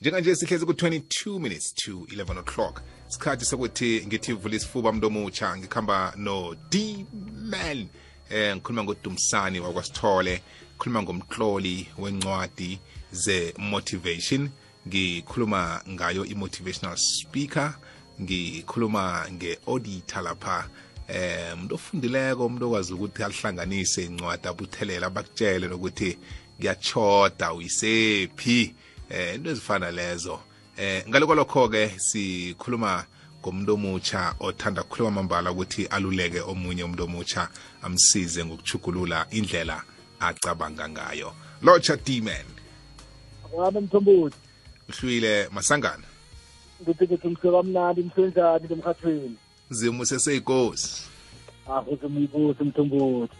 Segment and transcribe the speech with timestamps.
[0.00, 6.14] njenganje sihlezi ku-22 minutes to 11 o'clock sikhathi sokuthi ngithi vula isifuba mntu omutsha ngikhamba
[6.16, 6.72] no-d
[7.50, 7.88] man
[8.30, 10.42] eh ngikhuluma ngodumisani wakwasithole
[10.78, 12.80] khuluma ngomhloli wencwadi
[13.12, 14.50] ze-motivation
[14.88, 17.74] ngikhuluma ngayo i-motivational speaker
[18.20, 20.66] ngikhuluma nge-auditor lapha
[21.08, 26.10] eh umuntu ofundileko umuntu okwazi ukuthi alihlanganise incwadi abuthelela bakutshele nokuthi
[26.58, 28.74] kuyachoda uyisephi
[29.10, 30.40] eh into ezifana lezo
[30.76, 33.04] eh ngale kwalokho-ke sikhuluma
[33.40, 37.48] ngomuntu omutsha othanda ukukhuluma amambala ukuthi aluleke omunye umuntu omutsha
[37.82, 39.82] amsize ngokuchugulula indlela
[40.20, 42.46] acabanga ngayo locha demon
[43.52, 44.38] wami mthombothi
[44.98, 46.02] uhlwile masangana
[46.82, 49.36] ngithi ngithi msekamnandi msenjani emkhathweni
[49.70, 51.02] zimu seseyikosi
[51.68, 53.36] ahuzimuyikosi mthumbuthi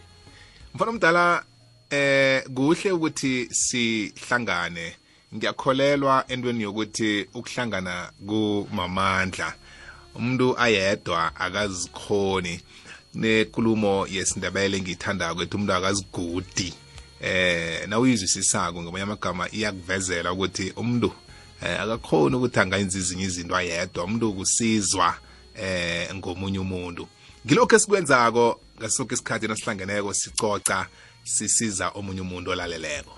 [0.73, 1.43] mfana omdala
[1.89, 4.95] eh kuhle ukuthi sihlangane
[5.35, 9.53] ngiyakholelwa entweni yokuthi ukuhlangana kumamandla
[10.15, 12.61] umuntu ayedwa akazikhoni
[13.13, 16.73] nekulumo yesindebele ngiyithanda kwethu umuntu akazigudi
[17.21, 21.11] eh nawuyizwisisako ngamanye amagama iyakuvezela ukuthi umuntu
[21.65, 25.07] eh, akakhona ukuthi angayenza izinye izinto ayedwa umuntu ukusizwa
[25.55, 27.03] eh ngomunye umuntu
[27.45, 28.45] ngilokho esikwenzako
[28.77, 30.77] ngasonke isikhathi nasihlangeneko sicoca
[31.23, 33.13] sisiza omunye umuntu olaleleko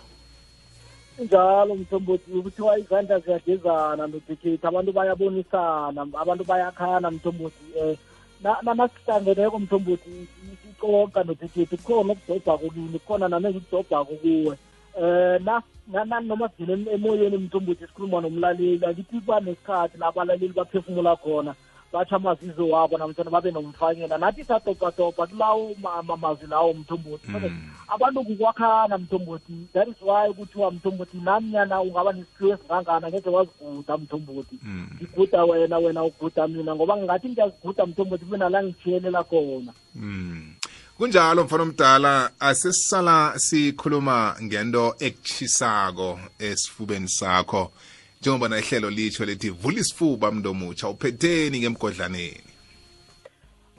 [1.25, 10.11] njalo mthombothi ukuthiwa izandla ziyagezana nodikhethi abantu bayabonisana abantu bayakhana mthombothi um nasihlangeneko mthombothi
[10.61, 14.55] sicoca nodikhethi kukhona okudobhako kini kukhona nameke ukudobhako kuwe
[14.97, 15.03] um
[15.47, 15.61] eh,
[16.05, 21.55] nanoma sivele emoyeni mthombothi sikhuluma nomlaleli akithi kuba nesikhathi la abalaleli baphefumula khona
[21.93, 25.75] batsho amazizo wabo namtshana babe nomfakela nathi satopatopa kulawo
[26.07, 27.69] mamazwi lawo mthombothi hmm.
[27.87, 34.55] abantu kukwakhana mthombothi that is why kuthiwa mthombothi namnyana ungaba nesiphiwo esingangana ngeke waziguda mthombothi
[34.63, 34.87] hmm.
[34.95, 40.54] ngiguda wena wena uguda mina ngoba ngingathi ngiyaziguda mthombothi kube nala ngithiyelela khona hmm.
[40.97, 47.71] kunjalo mfana omdala asesisala sikhuluma ngento ekuchisako esifubeni sakho
[48.21, 52.39] njengoba nehlelo litsho lithi vula isifuba mntu omutsha uphetheni ngemgodlaneni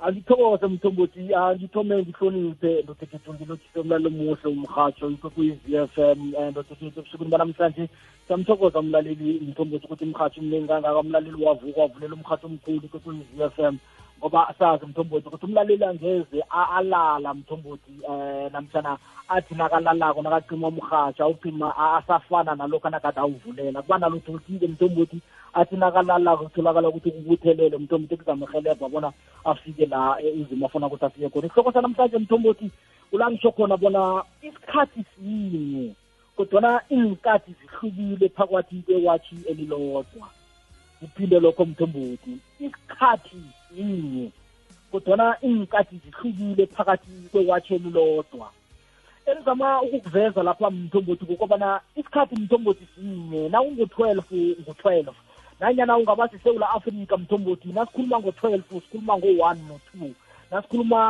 [0.04, 7.32] angithokoze mthombothi angithome ngihloniphe ndodekethu ngilotshise umlalo omuhle umhatsho ikwekwez f m eh, ndodekethu ebusukwini
[7.32, 7.84] banamhlanje
[8.26, 13.18] siyamthokoza umlaleli mthombothi ukuthi imhatsho mningi kangaka umlaleli wavuka wavulela umhatsho omkhulu ikwekwez
[13.54, 13.76] f m
[14.20, 16.38] ngoba sazi mthombothi ukuthi umlaleli angeze
[16.76, 24.32] alala mthombothi eh namhlana athi nakalalako nakacima umrhatsha ucima asafana nalokhu anakade awuvulela kuba nalutho
[24.32, 25.18] ukuthi mthombothi
[25.54, 29.12] athi nakalalako kutholakala ukuthi kubuthelele mthombothi kuzamhelebha bona
[29.44, 32.70] afike la uzima e- afuna ukuthi afike khona isihloko sanamhlanje mthombothi
[33.12, 35.92] ulangisho khona bona isikhathi sinye
[36.36, 40.28] kodwana iy'nkathi zihlukile phakathi kwewatshi elilodwa
[41.00, 43.42] kuphinde lokho mthombothi isikhathi
[43.76, 44.28] yinye
[44.90, 48.46] kodwana iy'nkathi zihlukile phakathi kwewatsheli lodwa
[49.28, 55.12] engizama ukukuveza lapha mthombothi kukobana isikhathi mthombothi sinye na ungu-twelve ngu-twelve
[55.60, 60.10] nanyana ungaba sesewula afrika mthombothi nasikhuluma ngo-twelve sikhuluma ngo-one no-two
[60.50, 61.00] nasikhuluma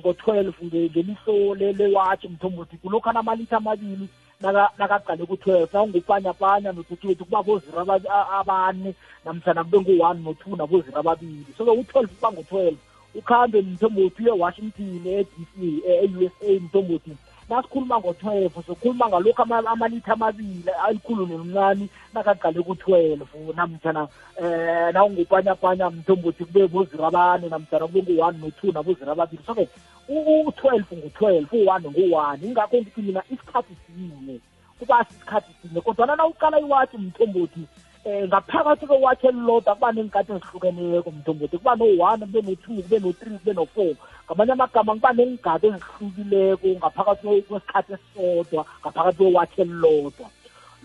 [0.00, 4.08] ngo-twelve ngeliso lewatshi mthombothi kulokhana amalitha amabili
[4.50, 8.94] nakaqale ku-twelve eh, nawungupanyapanya notututu kuba boziro abane
[9.24, 12.78] namhlana kube ngu-one no-two naboziro ababili so ke u-twelve kuba ngu-twelve
[13.14, 17.12] ukhambe mthombothi uye-washington e-d c e-u s a mthombothi
[17.52, 23.26] nasikhuluma ngo-twelve sokhuluma ngalokhu amalitha amabili alikhulu nomncane nakaqale ku-twelve
[23.56, 29.42] namtshana um eh, nawungupanyapanya mthombe ukuthi kube bozira abane namtshana kube ngu-one no-two nabozira ababili
[29.46, 29.64] so-ke
[30.08, 34.40] u-twelve ngu-twelve u-one ngu-one ingakho ngithi mina isikhathi sinye
[34.78, 37.60] kuba sisikhathi sinye kodwana na uqala iwatshi mthombothi
[38.04, 43.52] um ngaphakathi kwewatshi eliloda kuba neenkathi ezihlukeneko mthombothi kuba no-one kube no-two kube no-three kube
[43.52, 43.94] no-four
[44.26, 50.28] ngamanye amagama kuba nengigado ezihlukileko ngaphakathi kwesikhathi esisodwa ngaphakathi kwewathi elilodwa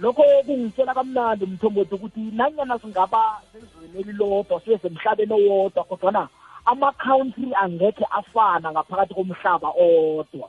[0.01, 3.21] lokho kungitshela kamnandi mthombothi ukuthi nanyana singaba
[3.53, 6.23] sezweni elilodwa sibe semhlabeni owodwa kodwana
[6.65, 10.47] ama-country angekhe afana ngaphakathi komhlaba odwa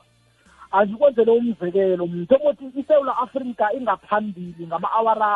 [0.73, 5.29] angikwenzele umzekelo mthombothi isewula afrika ingaphambili ngama-awara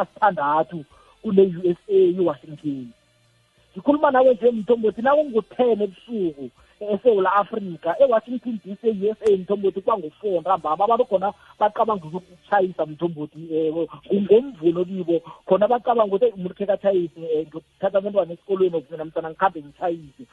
[0.00, 0.84] asithandathu
[1.22, 2.88] kune-u s a iwashington
[3.72, 6.50] ngikhuluma nawe nje mthombothi nakungu-ten ebusuku
[6.88, 11.28] esewula afrika e-washington d c e-u s a mthombothi kwangu-four ntambama babekhona
[11.60, 15.16] bacabanga ukutshayisa mthombothi um eh, kungomvulo kibo
[15.46, 20.24] khona bacabanga ukuthi umuntu khe katshayise um eh, ngiyokuthatha abantwana esikolweni okuvena mntana ngikhambe ngitshayise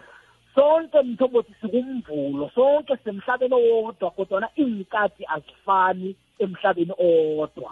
[0.55, 6.09] sonke mthombothi sikumvulo sonke semhlabeni owodwa kodwana iy'nkathi azifani
[6.43, 7.71] emhlabeni owodwa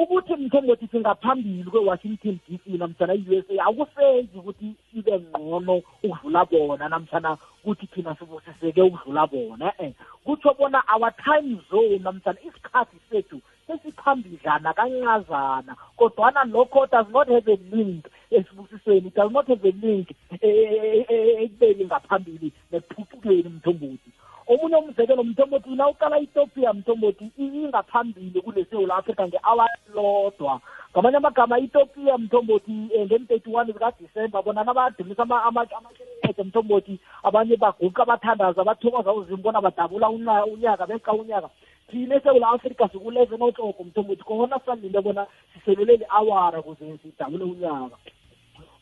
[0.00, 5.74] ukuthi mthengoti singaphambili kwe-washington d c namhlana i-u s a akusenzi ukuthi sibe ngqono
[6.06, 7.30] ukudlula bona namhlana
[7.64, 9.92] kuthi thina sibusiseke ukudlula bona um
[10.24, 17.50] kutsho bona our time zone namhlana isikhathi sethu sesiphambidlana kancazana kodwana lokho does not have
[17.52, 24.10] a link esibusisweni does not have a link e-, e-, e-, ekubeni ngaphambili nekuphucukeni mthombothi
[24.48, 30.60] omunye umzekelo mthombothi mina uqala itopia mthombothi ingaphambili kunesewula afrika nge-hour lodwa
[30.92, 38.64] ngamanye amagama itopia mthombothi um eh, ngem-thirty-one zikadisemba bona nabadumisa amakereke mthombothi abanye baguqa bathandaza
[38.64, 40.08] bathokoza uzimu bona badabula
[40.48, 41.48] unyaka beqa unyaka
[41.90, 47.96] thina esewula afrika siku-leven o'clock mthombothi kona sisalinde bona siseleleli awara kuze sidabule unyaka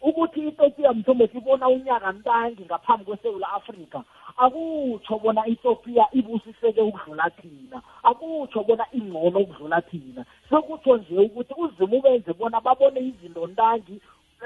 [0.07, 3.99] ukuthi itopia mthombo sibona unyaka ntangi ngaphambi kwesewula afrika
[4.45, 7.79] akutsho bona itopia ibusiseke ukudlula thina
[8.11, 13.95] akutsho bona ingcono ukudlula thina sekutsho nje ukuthi uzima ubenze bona babone izinto ntangi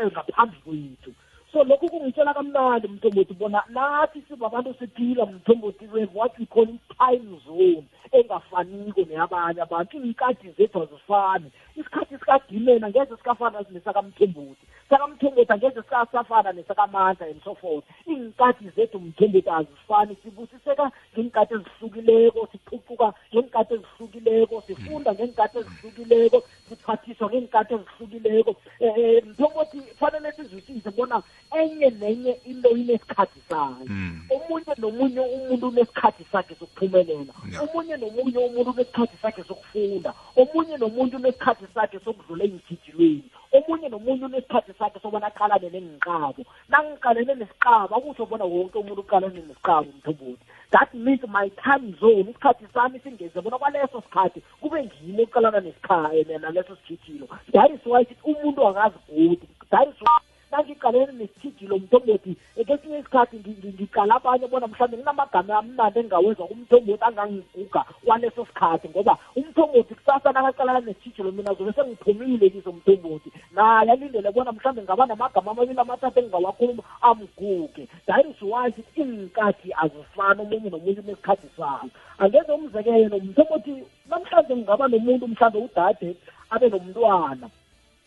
[0.01, 1.11] eh, ngaphambi kwethu
[1.53, 7.87] so lokhu kungitshela kamnandi mthombothi bona nathi sibabantu siphila mthombothi what we call i-time zone
[8.13, 17.27] engafaniko neyabanye abantu iy'kadi zethu azifani isikhathi sikadimena ngeze sikafana nesakamthombothi sakamthombothi angeze sikasafana nesakamandla
[17.27, 25.57] and so forth iy'nkathi zethu mthombothi azifani sibusiseka ngey'nkathi ezihlukileko siphucuka ngey'nkathi ezihlukileko sifunda ngey'nkathi
[25.63, 26.39] ezihlukileko
[26.69, 28.53] siphathiswa ngey'nkathi ezihlukileko
[28.87, 31.19] um mthombothi fanele sizwisise bona
[31.59, 34.21] enye nenye into inesikhathi sayo hmm.
[34.31, 37.33] omunye nomunye umuntu unesikhathi sakhe sokuphumelela
[37.63, 43.25] omunye nomunye umuntu unesikhathi sakhe sokufunda omunye nomuntu unesikhathi sakhe sokudlula emgijilweni
[43.57, 49.91] omunye nomunye unesikhathi sakhe sobona aqalane nengiqabo nangiqalene nesiqabo akutsho bona wonke umuntu uqalane nesiqabo
[49.99, 50.45] mthoboti
[50.75, 56.77] that means my time zone isikhathi sami singeze bona kwaleso sikhathi kube ngimo oqalana naleso
[56.87, 60.19] sijijilo that is why umuntu akazigudi that is why
[60.53, 62.33] nangiqalene nesidijilo mntomboti
[62.67, 69.93] kwesinye isikhathi ngiqala abanye bona mhlawumbe nginamagama amnandi engingawenza kumthombothi angangiguga kwaleso sikhathi ngoba umthombothi
[69.99, 75.81] kusasa nakaqalana nesidijilo mina zobe sengiphumile kiso umthombothi naye alindele bona mhlawumbe ngaba namagama amabili
[75.85, 83.17] amathathu engingawakhuluma amguge that is why sithi iy'nkathi azifani omunye nomunye unesikhathi sayo angenza umzekelo
[83.31, 83.73] mthombothi
[84.11, 86.09] namhlanje ngingaba nomuntu mhlawumbe udade
[86.55, 87.47] abe nomntwana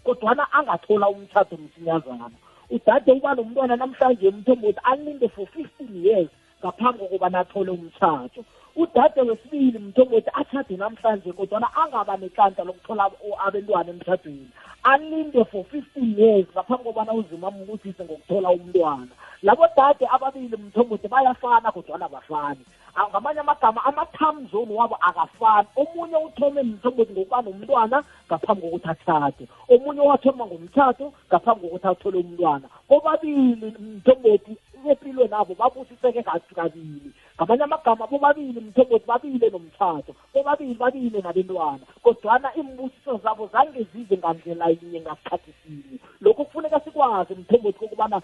[0.04, 2.30] kodwana angathola umthatho msinyazana
[2.76, 6.30] udade uba lo mntwana namhlanje mthemba ukuthi alinde for fifteen years
[6.62, 8.44] ngaphambi kokubana athole umtshato
[8.76, 13.12] udade wesibili mthombo ukuthi atshade namhlanje kodwana angaba nekanhla lokuthola
[13.48, 14.48] abentwana emtshadweni
[14.84, 19.14] alinde for fifteen years ngaphambi kobana uzima ambusise ngokuthola umntwana
[19.44, 22.66] labo dade ababili mthombo ukuthi bayafana kodwana bafani
[23.02, 27.98] ngamanye amagama ama-time zone wabo akafani omunye uthome mthombothi ngokuba nomntwana
[28.30, 34.58] ngaphambi kokuthi athathe omunye wathoma ngomthatho ngaphambi kokuthi athole umntwana bobabili mthombothi
[34.90, 36.22] empilweni abo babusiseke
[36.56, 44.18] kabili ngamanye amagama bobabili mthombothi babile nomthatho bobabili babile nabentwana kodwana iimbusiso zabo zange zize
[44.22, 48.22] ngandlela yinye ngasikhathi sinye lokhu kufuneka sikwazi mthombothi kokubana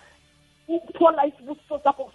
[0.70, 2.09] ukuthola isibusiso sakho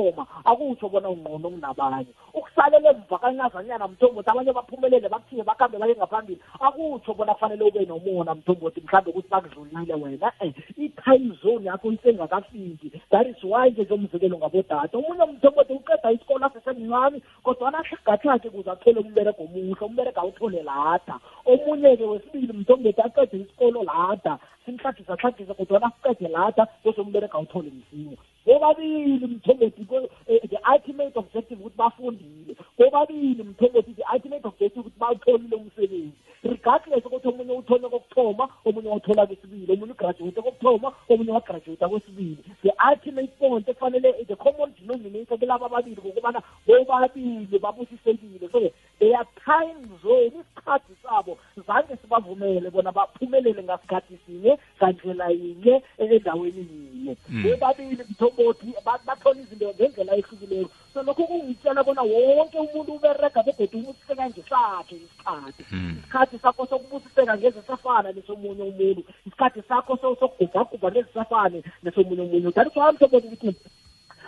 [0.00, 6.40] ukuphuma akutsho bona ungqono kunabanye ukusalela emva kancazanyana mthombothi abanye baphumelele bakuthiye bakhambe baye ngaphambili
[6.60, 12.88] akutsho bona kufanele ube nomona mthombothi mhlawumbe ukuthi bakudlulile wena um i-time zone yakho isengakafiki
[13.12, 18.98] that is why ke zomzekelo ngabodata omunye mthombothi uqeda isikolo asesemncane kodwana ahlagathakhe kuze athole
[19.04, 26.26] umbereko omuhle umbereko awuthole lada omunye-ke wesibili mthombothi aqede isikolo lada simhlathisa hlathisa kodwana asiqede
[26.28, 28.16] lada bese umbereko awuthole msinya
[28.50, 29.86] bobabili mthembethi
[30.26, 37.04] eh, the ultimate objective ukuthi bafundile bobabili mthembethi the ultimate objective ukuthi bawutholile umsebenzi regardless
[37.06, 43.32] ukuthi omunye uthole kokuthoma omunye wathola kwesibili omunye ugraduate kokuthoma omunye wagraduate kwesibili the ultimate
[43.38, 48.60] point efanele the common denominator kulaba ababili ngokubana bobabili babusisekile so
[48.98, 57.16] their time zone isikhathi sabo zange sibavumele bona baphumelele ngasikhathi sinye ngandlela yinye endaweni yinye
[57.28, 57.42] mm.
[57.42, 58.74] bebabili mthombothi
[59.06, 65.62] bathola izinto ngendlela ehlukileyo so lokho kungitshela bona wonke umuntu uberega begoda ubusiseka ngesakhe isikhathi
[65.72, 65.92] mm.
[66.00, 72.90] isikhathi sakho sokubusiseka ngesisafana nesomunye umuntu isikhathi sakho sokugubhagubha ngesisafane nesomunye umuntu that is why
[72.92, 73.52] mthombothi ukuthi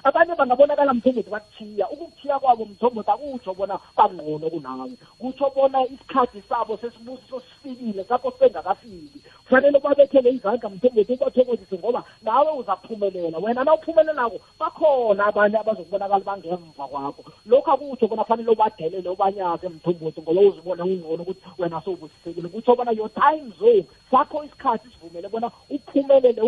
[0.04, 4.88] abanye bangabonakala mthombothi bakuthiya ukukuthiya kwabo mthombothi akutsho bona bangqono kunawe
[5.20, 9.11] kutsho bona isikhathi sabo sesibusiso sifikile sakho sengakafiki
[9.52, 16.84] kufanele babekhele izandla mthengeti bathokozise ngoba nawe uzaphumelela wena na uphumelelako bakhona abanye abazokubonakala bangemva
[16.88, 22.76] kwakho lokhu akutsho bona fanele ubadelele ubanyaze mthumbuthi ngoba uzibone ungcono ukuthi wena sowubusisekile kutsho
[22.76, 26.42] bona your time zone sakho isikhathi sivumele bona uphumelele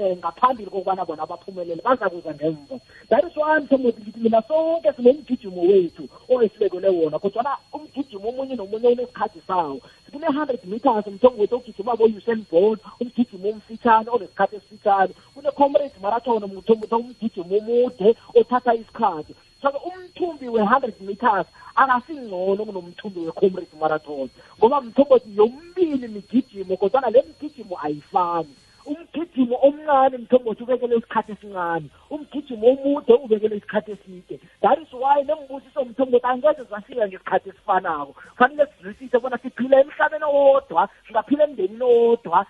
[0.00, 2.80] eh, ngaphambili kokubana bona baphumelele baza kuza ngemva
[3.12, 8.88] that is why mthumbuthi ngithi mina sonke sinomgijimo wethu oyesibekele wona kodwana umgijimo omunye nomunye
[8.88, 9.80] unesikhathi sawo
[10.28, 18.74] 100 meters mtogwe togijima vo-usain bolt umgijimo omfitshane onesikhathi esifitshane kune-comrade marathon umgijimo omude othatha
[18.74, 21.46] isikhathi soko umthumbi we-hundred meters
[21.80, 28.54] akasingcono kunomthumbi we-comrade marathon ngoba mthombothi yombili migijimo kodwana le migijimo ayifani
[28.90, 35.84] umgijimo omncane mthombothi ubekele isikhathi esincane umgijimo omude ubekele isikhathi eside that is why nembusiso
[35.84, 42.46] mthombo ukuthi angeke zasika ngesikhathi esifanako fanele sizwisise bona siphila emhlabeni owodwa singaphila emndenini owodwa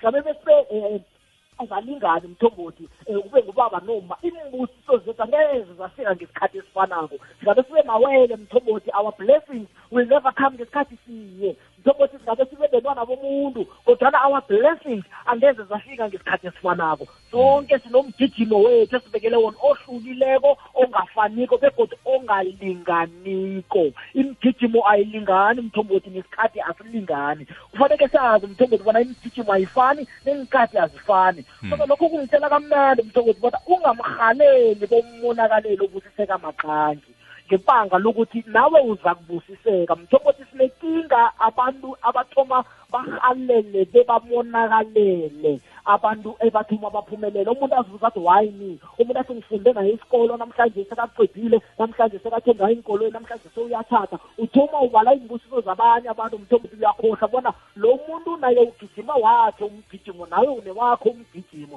[0.00, 1.00] singabe bese eh,
[1.58, 8.36] angalingani mthombothi eh, kube ngubaba noma imibusiso zethu angeze zasika ngesikhathi esifanako singabe sibe mawele
[8.36, 14.40] mthombothi our blessings will never come ngesikhathi siye mthombothi singabe sibe bentwana bomuntu kodwana our
[14.48, 24.88] blessings angeze zafika ngesikhathi esifanako sonke sinomgijimo wethu esibekele wona ohlukileko ongafaniko begodwa ongalinganiko imigijimo
[24.88, 31.88] ayilingani mthombothi nesikhathi asilingani kufaneke sazi mthombothi bona imigijimo ayifani nenkathi azifani soko hmm.
[31.88, 37.12] lokho kungitshela kamnandi mthombothi bona ungamhaleli bomonakalelo obusiseka maqangi
[37.48, 40.71] ngebanga lokuthi nawe uza kubusiseka mthombothi sine
[41.12, 49.72] kufuneka abantu abathoma bahalele bebamonakalele abantu ebathuma baphumelele umuntu azuza athi wayini umuntu athi ngifunde
[49.76, 56.36] naye isikolo namhlanje sekaqedile namhlanje sekathe ngayo inkolweni namhlanje sewuyathatha uthuma uvala iimbusiso zabanye abantu
[56.38, 61.76] mthoma ukuthi uyakhohlwa bona lo muntu naye ugijima wakhe umgijimo nawe unewakho umgijimo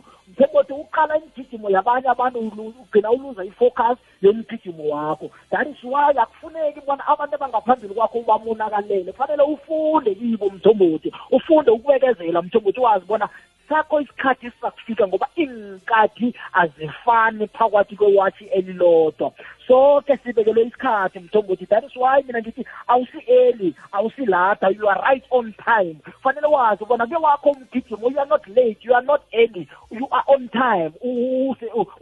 [0.80, 7.36] uqala imigijimo yabanye abantu ugcina uluza i-focus yomgijimo wakho that is why akufuneki bona abantu
[7.36, 13.30] abangaphambili kwakho ubamonakalele kufanele ufunde kibo mthombothi ufunde ukubekezela mthombothi wazi bona
[13.70, 19.32] sakho isikhathi sizakufika ngoba iinkathi azifani phakathi kwewatshi elilodwa
[19.68, 25.02] soke sibekelwe isikhathi mthombothi that is why mina ngithi awusi early awusi lata you are
[25.02, 28.96] right on time fanele wazi ubona kuye wakho umgijimo oh, you are not late you
[28.96, 30.92] are not early you are on time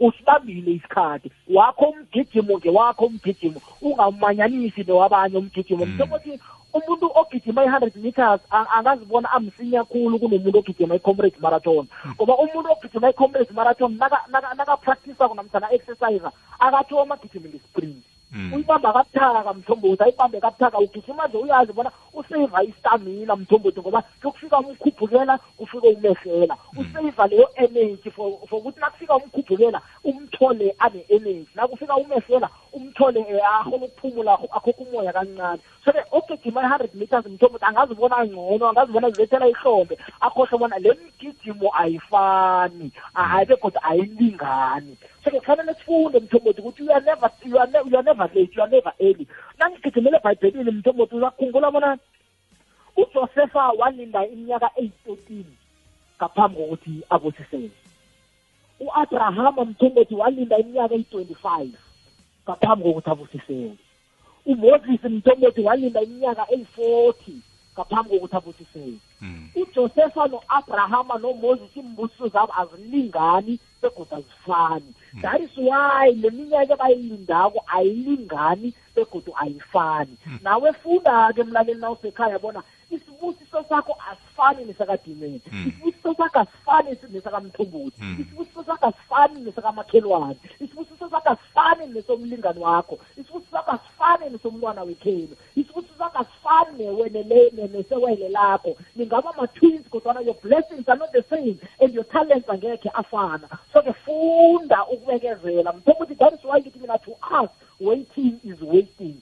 [0.00, 5.94] usibambile isikhathi wakho umgijimo nje wakho umgijimo ungamanyanisi nowabanye umgijimo hmm.
[5.94, 6.40] mthombothi
[6.74, 8.40] umuntu ogijima i-hundred meters
[8.76, 12.12] angazibona amsinya khulu kunomuntu ogijima i-comrade marathon hmm.
[12.12, 13.98] ngoba umuntu ogijima i-comrade marathon
[14.56, 16.24] nakapractisa namtshana exercise
[16.66, 18.52] akathi wamagijimi ngesprint mm.
[18.54, 25.38] uyibamba kabuthaka mthombothi ayibambe kabuthaka ugijima nje uyazi bona useva istamina mthombothi ngoba kuyokufika umkhuphukela
[25.56, 26.78] kufike umehlela mm.
[26.80, 32.50] useva leyo energy for ukuthi nakufika umkhuphukela umthole ane-energy nakufika umehlela
[32.94, 39.10] umthole ahola ukuphumula akho umoya kancane so ke okugijima i-hundred meters mthombo angazibona ngcono angazibona
[39.10, 46.60] zilethela ihlombe akhohle bona le mgijimo ayifani ayibe kodwa ayilingani so ke kufanele sifunde mthombothi
[46.62, 49.26] ukuthi you are never you are, ne you are never late you are never early
[49.58, 51.98] nangigijimele ebhayibhelini mthombothi uzakhumbula bona
[52.96, 55.46] ujosefa walinda iminyaka eyi-thirteen
[56.18, 57.70] ngaphambi kokuthi abothisele
[58.80, 61.74] u-abrahama mthombothi walinda iminyaka eyi-twenty-five
[62.48, 63.76] ngaphambi kokuthi avuthiseke
[64.52, 67.36] umoses mthombothi walinda iminyaka eyi-forty
[67.74, 69.42] ngaphambi kokuthi avuthiseke hmm.
[69.60, 74.90] ujosefa no-abrahama nomoses imbusiso zabo azilingani begoda azifani
[75.22, 75.44] that hmm.
[75.48, 80.38] is why le minyaka ebayilindako ayilingani begoda ayifani hmm.
[80.42, 82.60] nawe funda-ke mlaleli nawusekhaya bona
[82.94, 85.68] isibusiso sakho asifani nesakadimeni hmm.
[85.68, 88.16] isibusiso sakho asifani nesakamthumbuthi hmm.
[88.20, 95.94] isibusiso sakho asifani nesakamakhelwane isibusiso sakho asifani nesomlingani wakho isibusiso sakho asifani nesomntwana wekhenu isibusiso
[95.98, 102.04] sakho asifani nesewele lakho ningaba ma-twins kodwana your blessings are not the same and your
[102.04, 107.10] talents angekhe afana so ke funda ukubekezela mthombuthi that is why ngithi mina to
[107.40, 109.14] us waiting is waiting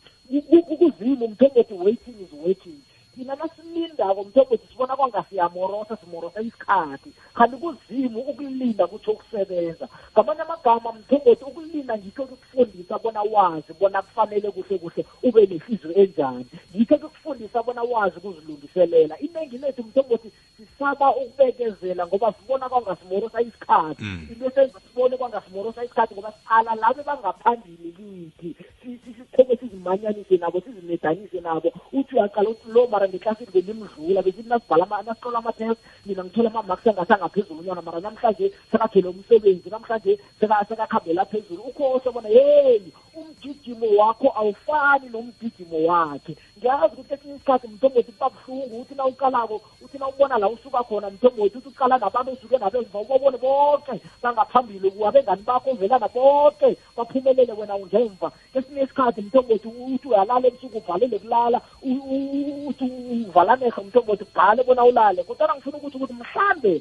[0.79, 2.79] kuzimo mthombothi waiting is waiting
[3.15, 10.89] thina nasilindako mthobotho sibona kwanga siyamorosa simorosa isikhathi kanti kuzimu ukulinda kutsho ukusebenza ngamanye amagama
[10.99, 16.45] mthobotho ukulinda ngikho kukufundisa bona wazi bona kufanele kuhle kuhle ube nehliziyo enjani
[16.77, 20.29] ngikho kukufundisa bona wazi ukuzilungiselela iningi lethu mthobotho
[20.63, 24.19] sisaba ukubekezela ngoba sibona kwangasimorosa isikhathi mm.
[24.31, 27.91] into esenza sibone kwangasimorosa isikhathi ngoba siqala labo bangaphambili
[28.39, 34.87] kithi sitheke sizimanyanise nabo sizinedanise nabo uthi uyaqala uthi lo mara ngeklasini bendimdlula besithi nasibhala
[35.07, 42.11] nasihlola amathesi mina ngithola ama-marks angasangaphezulu unyana mara namhlanje sekathele umsebenzi namhlanje sekakhambela phezulu ukhose
[42.11, 48.95] bona yeyi umgijimo wakho awufani nomgijimo wakhe ngiyazi ukuthi esinye isikhathi mthombothi kuba buhlungu uthi
[48.95, 53.39] na uqalako uthi na ubona la usuka khona mthombothi uthi uqala nabantu osuke nabemva ubabone
[53.39, 60.79] bonke bangaphambili abengani bakho ovelana bonke baphumelele wena ungemva kesinye isikhathi mthombothi uthi uyalala ebusuku
[60.79, 62.87] ubhalele kulala uthi
[63.29, 66.73] uvalanehe mthombothi ubhale bona ulale kodwana ngifuna ukuthi futhi ukuthi mhlambe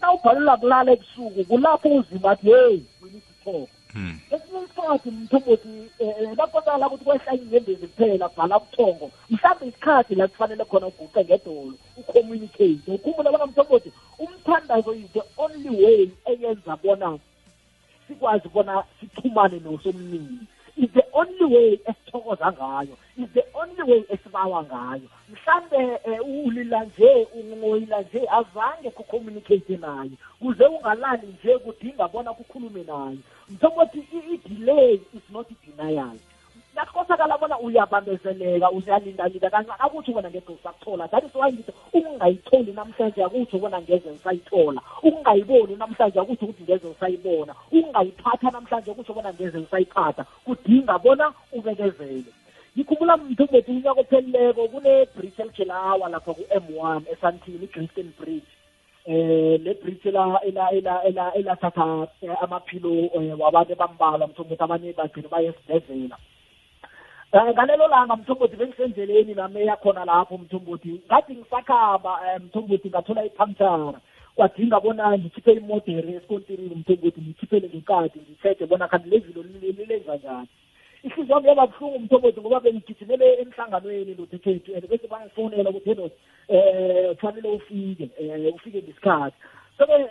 [0.00, 3.66] nawubhalelwa kulala ebusuku kulapho uzima athi hey we need to talk
[4.30, 10.14] esinye isikhathi mthombothi um eh, eh, bakonala ukuthi kwehla inyembezi kuphela bhala ubuthongo mhlawumbe isikhathi
[10.20, 13.90] la kufanele khona uguqe ngedolo ucommunicate ukhumbule bona mthombothi
[14.24, 17.10] umthandazo is the only way eyenza bona
[18.08, 20.40] sikwazi bona sixhumane nosomnini
[20.76, 26.84] is the only way esithokoza ngayo is the only way esibawa ngayo mhlambe eh, ulila
[26.84, 33.18] nje ungoyila nje azange kucommunicate naye kuze ungalali nje kudinga bona kukhulume naye
[33.50, 34.00] njengokuthi
[34.34, 36.16] i-delay is not denial
[36.74, 43.22] kuyakhosakala bona uyabambezeleka uyalindalinda kancane akutsho ubona ngeze usakuthola that is why ngithi ukungayitholi namhlanje
[43.22, 49.58] akutsho ubona ngeze usayithola ukungayiboni namhlanje akutsho ukuthi ngeze usayibona ukungayiphatha namhlanje akutsho ubona ngeze
[49.62, 52.24] usayiphatha kudinga bona ubekezele
[52.74, 58.50] ngikhumbula mntu bethu unyaka ophelileko kune-bridge elikhe lawa lapha ku-m one esantini i-gristen bridge
[59.06, 64.64] eh le bridge la ela ela ela elathatha eh, amaphilo eh, wabantu bambalwa mthombo ukuthi
[64.66, 66.16] abanye bagcina baye esibhedlela
[67.42, 73.98] ngalelo langa mthombothi bengisendleleni nami eyakhona lapho mthombothi ngathi ngisakhamba um mthombothi ngathola ipunctara
[74.36, 80.48] kwadinga bona ngikhiphe imodere esikontirini mthombothi ngikhiphele ngekadi ngithethe bona kanti lezilo lilenza njani
[81.02, 86.10] ihliziyo yami yaba buhlungu mthombothi ngoba bengigijimele emhlanganweni lodekhethu and bese bangifonela ukuthi heno um
[86.48, 89.36] eh, kufanele ufike um ufike ngesikhathi
[89.78, 90.10] sebe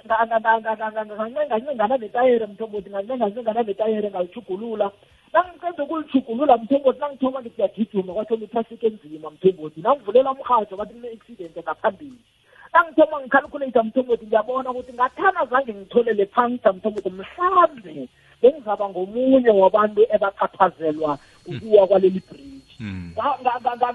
[1.46, 4.88] ngazinye ngaba netayere mthombothi ngazinye ngazinye ngaba netayere ngayithugulula
[5.34, 12.20] nangiqeda ukulithugulula mthombothi nangithoma ngithi ngiyagijima kwathoma itrafiki enzima mthombothi nangivulela umhajo bathi kune-accident ngaphambili
[12.74, 17.96] nangithoma ngikhalikhulate mthombothi ngiyabona ukuthi ngathana zange ngitholele phansi mthombothi mhlambe
[18.42, 21.12] bengizaba ngomunye wabantu ebachaphazelwa
[21.50, 22.74] ukuwa kwaleli bridge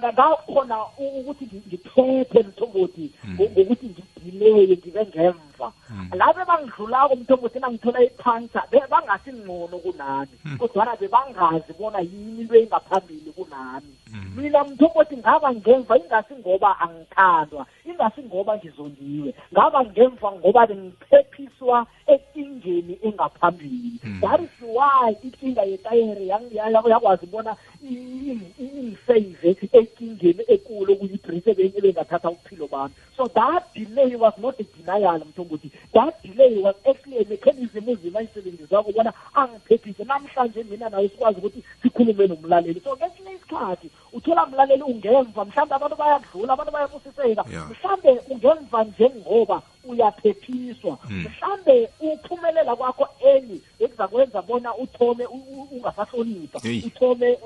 [0.09, 3.04] ngakhona ukuthi ngiphephe mthombothi
[3.40, 6.11] ngokuthi ngidileye ngibe ngemva ukufa hmm.
[6.12, 10.57] labe bangidlulako mthombo thina ngithola iphansa bangasingcono kunami hmm.
[10.59, 14.42] kodwana bebangazi bona yini into engaphambili kunami hmm.
[14.42, 22.94] mina mthombothi ngaba ngemva ingasi ngoba angithandwa ingasi ngoba ngizondiwe ngaba ngemva ngoba bengiphephiswa enkingeni
[23.03, 32.94] engaphambili that is why inkinga yetayere yakwazi bona ingisave enkingeni ekulu okuyi-brief ebengathatha uphilo bami
[33.16, 37.84] so that delay was not a denial mthombo ukuthi that delay was actually a mechanism
[37.92, 44.42] uzima ayisebenzisa ukubona angiphephise namhlanje mina nawe sikwazi ukuthi sikhulume nomlaleli so ngesinye isikhathi uthola
[44.52, 49.58] mlaleli ungemva mhlawumbe abantu bayadlula abantu bayabusiseka mhlawumbe ungemva njengoba
[49.88, 51.18] uyaphephiswa hmm.
[51.22, 55.27] mhlambe uphumelela kwakho eli ekuzakwenza bona uthome
[55.70, 57.38] ungasahlonipha uthome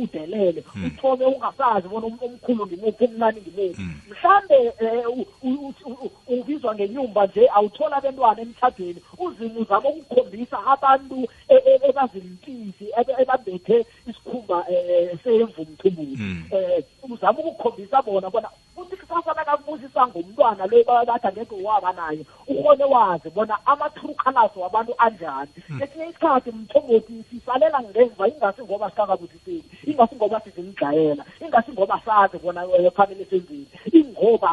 [0.00, 0.84] udelele hmm.
[0.86, 3.94] uthome ungasazi bona omkhulu um- ngimuphi umnani ngimuphi hmm.
[4.10, 12.86] mhlambe eh, ubizwa ngenyumba nje awuthola abentwana emthadweni uzimu uzama ukukhombisa abantu e- e- ebazilimpisi
[13.20, 20.66] ebambethe isikhumba eh, semvu mthumbuzi um eh, uzama ukukhombisa bona bona uthi sasana kabusisa ngomntwana
[20.66, 25.48] le bathi angekho uNkulunkulu wabanayo uhone wazi bona ama-true colors wabantu anjani
[25.80, 32.62] esinye isikhathi mthombothi sisalela ngemva ingasi ngoba sikakabuziseli ingasi ngoba sizimdlayela ingasi ngoba sazi bona
[32.96, 33.66] fanele senzeni
[33.98, 34.50] ingoba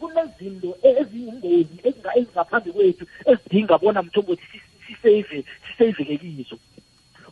[0.00, 5.38] kunezinto eziyingozi ezingaphambi kwethu ezidinga bona mthombothi siseyve
[5.68, 6.56] siseyvekekizo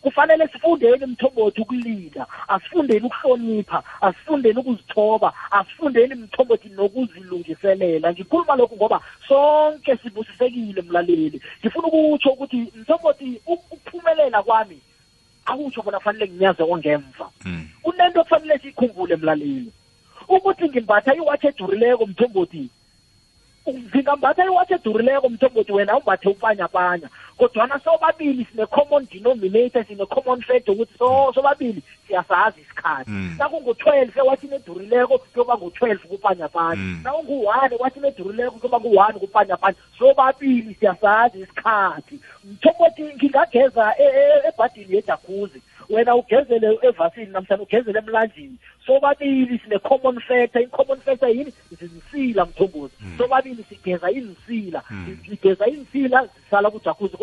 [0.00, 9.96] kufanele sifundeke mthombothi ukulila asifundeni ukuhlonipha asifundeni ukuzithoba asifundeni mthombothi nokuzilungiselela ngikhuluma lokhu ngoba sonke
[9.96, 14.78] sibusisekile mlaleli ngifuna ukutsho ukuthi mthombothi ukuphumelela kwami
[15.46, 17.68] akutsho bona kufanele nginyaze ongemva mm.
[17.82, 19.70] kunento ekufanele siyikhumbule mlaleli
[20.28, 22.64] ukuthi ngimbatha iwatch edurileko mthombothi
[23.68, 31.32] ngingambatha iwatch edurileko mthombothi wena umbathe upanyapanya kodwana sobabili sine-common denominator sine-common thread ukuthi so
[31.34, 33.36] sobabili siyasazi isikhathi mm.
[33.38, 37.00] nakungu-twelve ewathini edurileko kuyoba ngu-twelve kupanyapanya mm.
[37.04, 44.94] nakungu-one ewathini edurileko kuyoba ngu-one kupanyapanya sobabili siyasazi isikhathi mthombothi ngingageza e-, e-, e-, ebhadini
[44.96, 48.54] yejakhuzi wena ugezele evasini namhlanje ugezele emlanjini
[48.86, 53.14] sobabili sine-common factor i-common factor yini zinsila mthombozi hmm.
[53.18, 55.18] sobabili sigeza insila hmm.
[55.28, 57.16] sigeza insila zisala kujakuzi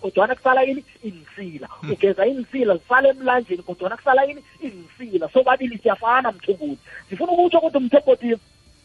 [0.00, 1.90] kodwana kusala ini insila hmm.
[1.92, 8.36] ugeza insila zisala emlanjeni kodwana kusala ini insila sobabili siyafana mthombozi sifuna ukutsho ukuthi mthombozi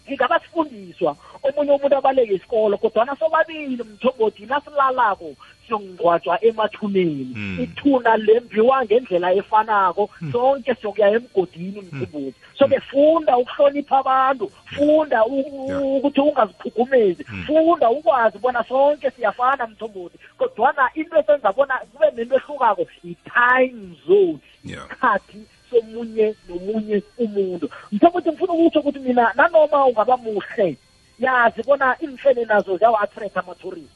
[0.08, 5.36] ngingabasifundiswa omunye umuntu abaleke isikolo kodwana sobabili mthombothi nasilalako
[5.72, 7.58] siyongcwatshwa emathuneni hmm.
[7.64, 10.32] ithuna lembiwa ngendlela efanako hmm.
[10.32, 12.56] sonke sokuya emgodini mthimbuzi hmm.
[12.60, 21.20] so befunda ukuhlonipha abantu funda ukuthi ungaziphukumezi funda ukwazi bona sonke siyafana mthombothi kodwana into
[21.20, 29.00] esenza bona kube nento ehlukako i-time zone isikhathi somunye nomunye umuntu mthombothi ngifuna ukutsho ukuthi
[29.00, 30.78] mina nanoma ungaba muhle
[31.20, 33.90] yazi bona imfene nazo ziyawa-attract amathorisi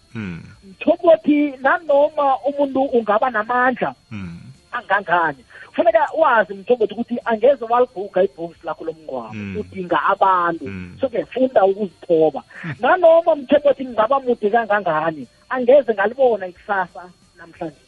[0.85, 4.39] ukuthi nanoma umuntu ungaba namandla hmm.
[4.71, 9.57] angangani kufanele wazi mthombothi ukuthi angeze walibuga ibhokisi lakho lomngwabo hmm.
[9.59, 10.95] udinga abantu hmm.
[11.01, 12.41] so-ke funda ukuzithoba
[12.79, 17.03] nanoma mthombothi ngingaba mude kangangani angeze ngalibona ikusasa
[17.37, 17.83] namhlanje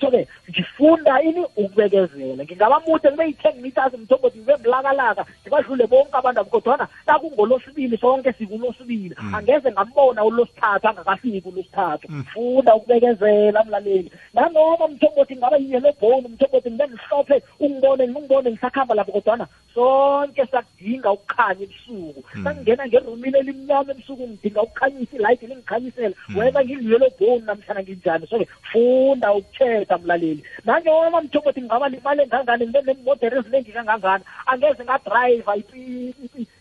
[0.00, 6.84] so-ke ngifunda ini ukubekezela ngingabamude ngibe yi-ten meters mthombothi ngibe mlakalaka ngibadlule bonke abantu kodwana
[7.06, 9.34] nakungolosibili sonke sikulosibili mm.
[9.34, 12.24] angeze ngambona ulosithathu angakafiki ulosithathu mm.
[12.34, 19.44] funda ukubekezela mlaleli nanoma mthombothi ngaba yiyelebhoni mthombothi ngibe ngihlophe ungibone ngingibone ngisakhamba lapho kodwana
[19.74, 22.44] sonke sakudinga ukukhanya ebusuku mm.
[22.44, 29.87] sangingena ngerumini elimnyama ebusuku ngidinga ukukhanyisa ilayithi lingikhanyisela wena ngiliyelebhoni namhlana nginjani so-ke funda ukutshela
[29.88, 35.52] inceda mlaleli nangeoma mthombothi ngingaba limali engangani ngibe nemodere eziningi kangangani angeze ngadrayiva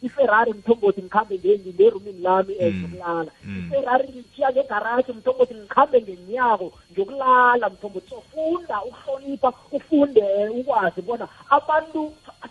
[0.07, 1.35] iferrari mthombothi ngikhambe
[1.75, 3.51] ngerumini lami ngiyokulala mm.
[3.55, 3.59] mm.
[3.59, 11.25] iferrari ngithiya ngegaraji mthombothi ngikhambe ngenyako ngiyokulala mthombothi so funda ukuhlonipha ufunde eh, ukwazi bona
[11.55, 12.01] abantu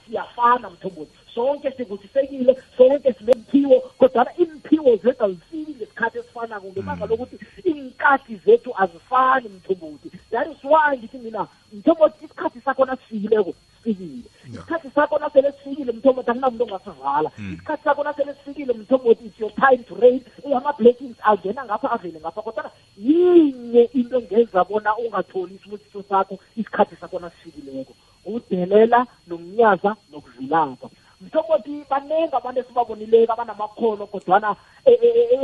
[0.07, 7.11] siyafana mthombothi sonke sikuthisekile sonke sinemphiwo kodwana imphiwo zethu azifiki ngesikhathi esifanako ngebanga mm.
[7.11, 7.37] lokuthi
[7.69, 11.43] iinkati zethu azifani mthombothi that is why ngithi mina
[11.73, 17.53] mthombothi isikhathi sakhona sifikileko sifikile isikhathi sakhona sele sifikile mthombothi akunamuntu ongasivala hmm.
[17.55, 20.21] isikhathi sakhona sele sifikile mthombothi it's your time to rain
[20.57, 22.71] ama-blackings angena ngapha avele ngapha kodwana
[23.07, 27.93] yinye into engenza bona ungatholi isibusiso sakho isikhathi sakhona sifikileko
[28.35, 30.87] udelela nokunyaza nokuzilapha
[31.23, 34.51] ngisokuthi baningi abantu esibabonileko abanamakhono kodwana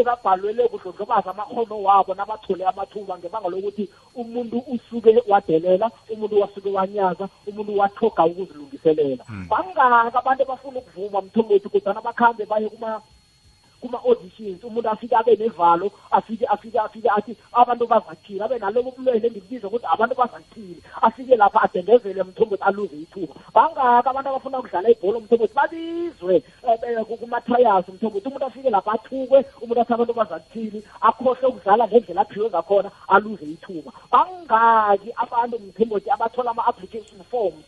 [0.00, 3.84] ebabhalwele e, e, e, kudlondlobaza amakhono wabo nabathole amathuba ngebanga lokuthi
[4.20, 9.46] umuntu usuke wadelela umuntu wasuke wanyaza umuntu wathoga ukuzilungiselela hmm.
[9.52, 12.90] bangaka abantu abafuna ukuvuma mthombothi kodwana bakhambe baye kuma
[13.82, 19.66] kuma-auditions umuntu afike abe nevalo afike afike afike athi abantu bazathile abe nalobo bulwele endikubiza
[19.66, 25.54] ukuthi abantu bazathile afike lapha adendezele mthombothi aluze ithuba bangaka abantu abafuna ukudlala ibhola mthombothi
[25.58, 31.84] babizwe eh, eh, kumatrayas mthombothi umuntu afike lapha athukwe umuntu athi abantu bazathile akhohle ukudlala
[31.90, 37.66] ngendlela aphiwe ngakhona aluze ithuba bangaki abantu mthombothi abathola ama-application forms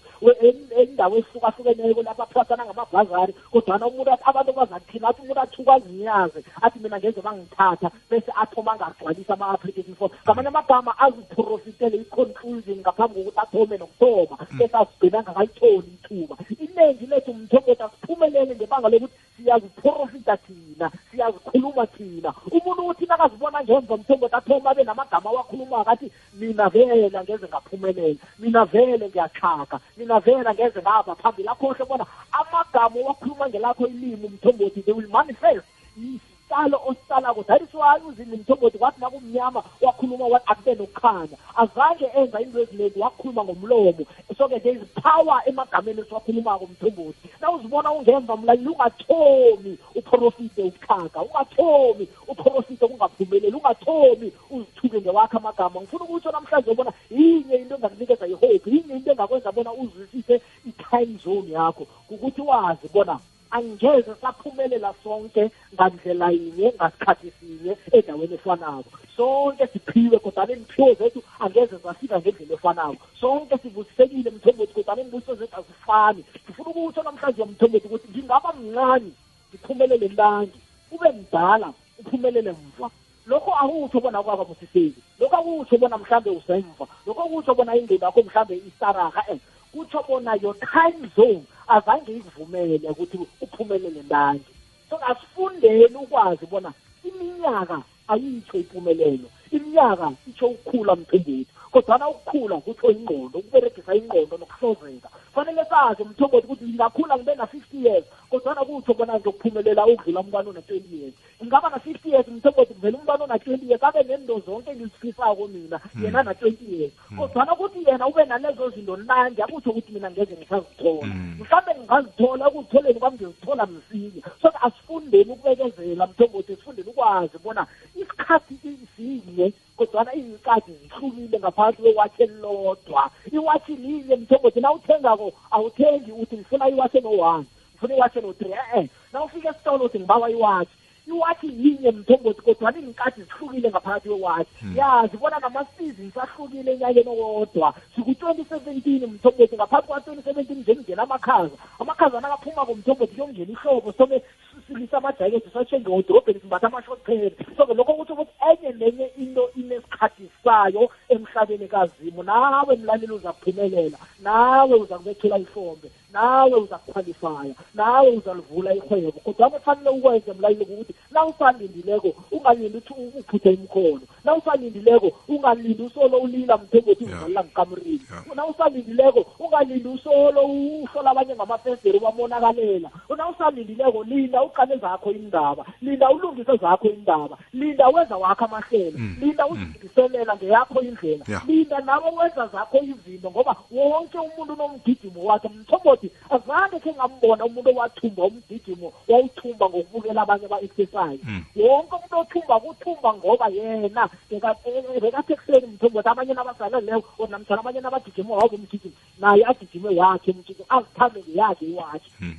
[0.78, 6.78] endawo ehlukahlukeneko lapho aphiwasana ngamabhazari kodwana umuntu athi abantu bazathile athi umuntu athukwaziyo angiyazi athi
[6.78, 13.74] mina ngenze bangithatha bese athoma angagcwalisa ama-application form ngamanye amagama aziprofitele i-conclusion ngaphambi kokuthi athome
[13.76, 14.58] nokuthoma mm.
[14.58, 22.80] bese asigcina angakayitholi ithuba iningi lethu mthongota siphumelele ngebanga lokuthi siyaziprofita thina siyazikhuluma thina umuntu
[22.82, 29.04] ukuthi nakazibona ngemva mthongota athoma abe namagama awakhuluma akathi mina vele angeze ngaphumelela mina vele
[29.08, 32.06] ngiyachaga mina vele angeze ngaba phambili akhohle bona
[32.40, 35.64] amagama owakhuluma ngelakho ilimi mthombothi they will manifest
[35.96, 42.40] isitalo osisalako that is why uzini mthombothi wathi nakumnyama wakhuluma wathi akube nokukhanya azange enza
[42.42, 44.02] into eziningi wakhuluma ngomlomo
[44.38, 52.08] so-ke there is power emagameni esiwakhulumako mthombothi na uzibona ungemva mlaleli ungathomi uprofite ukukhaga ungathomi
[52.28, 58.94] uprofite kungaphumeleli ungathomi uzithuke ngewakho amagama ngifuna ukutsho namhlanje ubona yinye into engakunikeza ihope yinye
[58.98, 60.34] into engakwenza bona uzwisise
[60.68, 63.16] i-time zone yakho kukuthi wazi bona
[63.54, 71.74] angeze saphumelela sonke ngandlela yinye ngasikhathi sinye endaweni efanako sonke siphiwe kodwana imiphiwo zethu angeze
[71.84, 78.06] zafika ngendlela efanako sonke sivusisekile mthombothi kodwana imibuso zethu azifani sifuna ukutsho namhlanje mthombothi ukuthi
[78.10, 79.10] ngingaba mncane
[79.50, 80.60] ngiphumelele langi
[80.94, 81.68] ube mdala
[82.00, 82.88] uphumelele mva
[83.30, 88.20] lokho akutsho bona kwaba musiseki lokho akutsho bona mhlambe usemva lokho akutsho bona indlela yakho
[88.26, 89.38] mhlambe isaraha eh.
[89.72, 94.48] kutsho bona your time zone azange izivumele ukuthi uphumelele manje
[94.90, 96.70] so asifundeni ukwazi bona
[97.08, 97.76] iminyaka
[98.12, 106.02] ayitsho impumelelo iminyaka itsho ukukhula mphembethu kodwana ukukhula kutho ingqondo ukuberegisa ingqondo nokuhlozeka fanele sazi
[106.06, 111.66] mthombothi ukuthi ngingakhula ngibe na-fifty years kodwana kutho bona ngizokuphumelela ukudlula umntwana ona-twenty years ngingaba
[111.74, 116.28] na-fifty years mthombothi kuvele umntwana ona-twenty years abe nento zonke engizifisako mina yena hmm.
[116.30, 117.18] na-twenty years hmm.
[117.18, 121.38] kodwana ukuthi yena ube nalezo zinto nanje akutho ukuthi mina ngeze ngisazithola hmm.
[121.42, 127.62] mhlawumbe ngingazithola ekuzitholeni kwami ngizithola msinya so asifundeni ukubekezela mthombothi sifundeni ukwazi bona
[127.98, 128.54] isikhathi
[128.96, 133.02] sinye kodwana izinkadi zihlumile ngaphansi kwewatshi elilodwa
[133.36, 139.18] iwatshi lile mthongothi na uthengako awuthengi uthi ngifuna iwatshi eno-one ngifuna iwatshi eno-three e-e na
[139.24, 140.72] ufika esitolo uthi ngibawa iwatshi
[141.10, 144.72] iwatshi yinye mthongothi kodwana iy'nkathi zihlukile ngaphakathi kwewatshi hmm.
[144.78, 152.16] ya zibona nama-seasons ahlukile enyakeni owodwa siku-twenty seventeen mthongothi ngaphambi kwa-twenty seventeen njeningena amakhaza amakhaza
[152.20, 154.22] nakaphuma komthongothi kuyongena ihlobo some
[154.66, 160.26] silisa amajakethi satshenge odorobheni simbatha ama-short pants so-ke lokho kutho ukuthi enye nenye into inesikhathi
[160.44, 160.82] sayo
[161.16, 169.12] emhlabeni kazimu nawe mlaleli uza kuphumelela nawe uza kubethela ihlombe nawe uzakukhwalifya nawe uzalivula ihwebo
[169.20, 176.18] kodwa kufanele ukwenze mlayelo ukuthi na usalindileko ungalindi ukuthi uphuthe imkhono na usalindileko ungalindi usolo
[176.18, 178.00] ulila mthengoti uvalela ngikamrini
[178.34, 186.10] na usalindileko ungalindi usolo uhlola abanye ngamafesteri ubabonakalela na usalindileko linda uqale zakho indaba linda
[186.10, 189.16] ulungise zakho indaba linda wenza wakho amahlelo mm.
[189.20, 189.52] linda mm.
[189.52, 196.10] uzilungiselela ngeyakho indlela linda nawe wenza zakho izinto ngoba wonke umuntu unomgidimo wakhe mthombothi ukuthi
[196.34, 201.42] azange khe ngambona umuntu owathumba umgijimo wawuthumba ngokubukela abanye aba-exercise hmm.
[201.60, 207.80] wonke umuntu othumba kuthumba ngoba yena bekathi ekuseni mthumba ukuthi abanye nabasaleleyo or namthana abanye
[207.80, 212.38] nabagijimo wabo umgijimo naye agijime yakhe umgijimo azithambe ngeyakhe iwakhe hmm.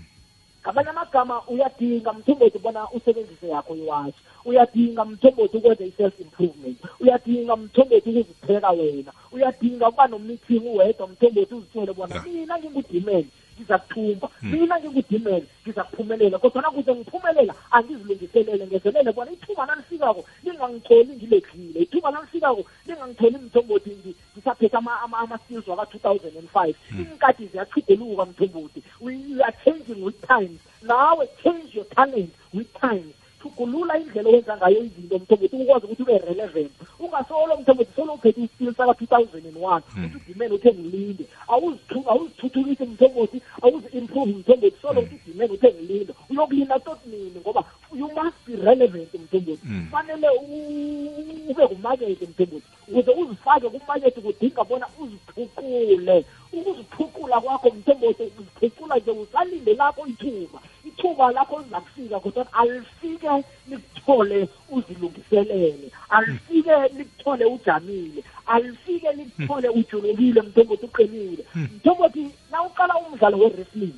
[0.62, 8.10] ngamanye amagama uyadinga mthombothi ubona usebenzise yakho iwashi uyadinga mthombothi ukwenza i-self improvement uyadinga mthombothi
[8.10, 14.51] ukuzipheka wena uyadinga ukuba nomithing uwedwa mthombothi uzitshele bona mina ngingudimene ngizakuthuma hmm.
[14.51, 22.61] mina-ke kudimele ngizakuphumelela kodwana kuze ngiphumelela angizilungiselele ngezelele bona ithuba nalifikako lingangitholi ngilekile ithuba nalifikako
[22.87, 23.91] lingangitholi mthombothi
[24.33, 26.99] ngisaphethe ama-skills waka-two thousand and five hmm.
[27.07, 29.13] inkadi ziyachiduluka mthombothi we
[29.47, 33.15] are changing with times nawe change your talent with times
[33.45, 36.71] uthugulula indlela owenza ngayo izinto mthombothi ukwazi ukuthi ube relevant
[37.03, 40.05] ungasolo mthombothi solo uphethe isikili saka-two thousand and one hmm.
[40.05, 40.69] uthi udimene uthe
[42.10, 45.03] awuzithuthukisi mthombothi awuzi-improve mthombothi solo hmm.
[45.08, 45.73] uthi udimene uthe
[46.29, 46.75] uyokulinda
[47.41, 47.62] ngoba
[47.93, 49.85] you must be relevant mthembuthi mm.
[49.85, 50.29] kufanele
[51.47, 59.73] ube ngumakethi mthembuthi ukuze uzifake kumakethi kudinga bona uziphucule ukuziphucula kwakho mthembuthi uziphucula nje usalinde
[59.73, 63.31] lakho ithuba ithuba lakho liza kufika kodwana alifike
[63.67, 71.67] likuthole uzilungiselele alifike likuthole ujamile alifike likuthole ujulukile mthembuthi uqinile mm.
[71.75, 73.93] mthembuthi na uqala umdlalo we-wrestling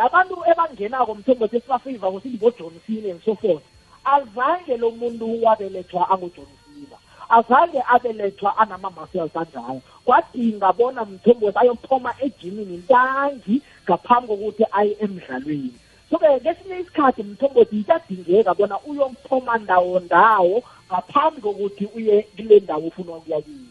[0.00, 3.62] labantu ebangenako mthombothi esibafiva kusithi bojohn silva and so forth
[4.04, 6.98] azange lo muntu wabelethwa angujohn silva
[7.38, 15.72] azange abelethwa anama-muscles anjalo kwadinga bona mthombothi ayophoma ejimini ntangi ngaphambi kokuthi aye emdlalweni
[16.10, 20.56] so-ke ngesinye isikhathi mthombothi itadingeka bona uyomphoma ndawo ndawo
[20.90, 23.62] ngaphambi kokuthi uye kule ndawo ufuna ukuya kiyo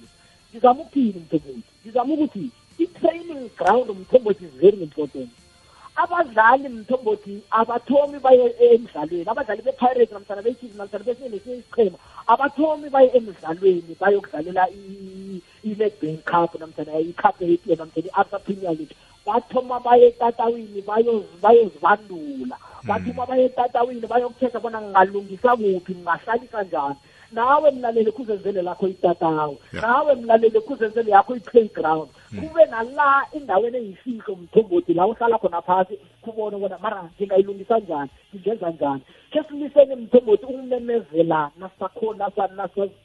[0.51, 2.43] ngizama ukuthini mthombothi ngizama ukuthi
[2.83, 5.29] i-training ground mthombothi is very important
[6.03, 11.97] abadlali mthombothi abathomi baye emdlalweni abadlali be-pirates namhlana be-chiefs namhlana besinye nesinye isiqhema
[12.33, 18.95] abathomi baye emdlalweni bayokudlalela i-nedbank cup namhlana i-cup yeitiya namhlana i-absa premier league
[19.27, 20.79] bathoma baye etatawini
[21.43, 22.87] bayozibandula hmm.
[22.89, 26.99] bathoma baye etatawini bayokuthesha bona ngingalungisa kuphi ngingahlalisa njani
[27.31, 32.39] nawe mlaleli khuzenzele lakho itatawo nawe mlaleli khuzenzele yakho i-playground mm.
[32.41, 33.07] kube nala
[33.37, 39.39] endaweni eyifihlo mthombothi la uhlala khona phasi kubone bona mara ngingayilungisa njani ngingenza njani khe
[39.49, 42.31] siliseni mthombothi ukumemezela nasakhona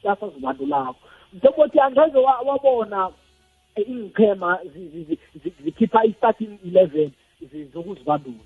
[0.02, 0.96] nasazibandulako
[1.32, 3.10] mthombothi angeze wabona
[3.76, 4.58] iyichema
[5.64, 7.10] zikhipha i-starting eleven
[7.72, 8.44] zokuzibandula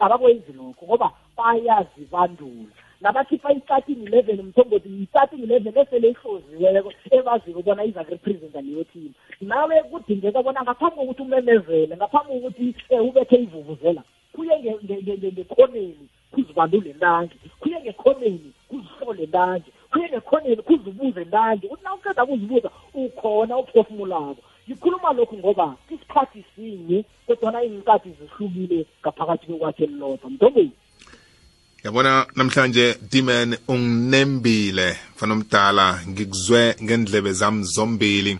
[0.00, 8.60] abakwenzi lokho ngoba bayazibandula nabakhipha i-starting eleven mthongozi yi-starting eleven esele ihloziweko ebaziko bona izakurepresenta
[8.60, 9.10] leyo team
[9.50, 14.02] nawe kudingeka bona ngaphambi kokuthi umemezele ngaphambi kokuthi um ubethe ivuvuzela
[14.34, 22.22] kuye ngekhoneni kuzibandule ntange kuye ngekhoneni kuzihlole ntange kuye ngekhoneni kuzibuze ntange uthi na uqeda
[22.28, 22.70] kuzibuza
[23.04, 30.74] ukhona uphefumulako ngikhuluma lokhu ngoba isikhathi sinye kodwana iy'nkathi zihlukile ngaphakathi kwekwakhe elilodwa mntombeni
[31.84, 38.38] yabona namhlanje demon unginembile fanomdala ngikuzwe ngendlebe zami zombili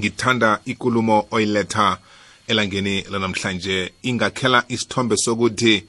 [0.00, 1.98] ngithanda ikulumo oyiletha
[2.46, 5.84] elangeni lanamhlanje ingakhela isithombe sokuthi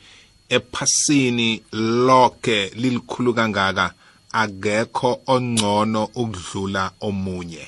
[0.50, 1.64] ephasini
[2.08, 3.94] lonke lilikhulu kangaka
[4.32, 7.66] akekho ongcono ukudlula omunye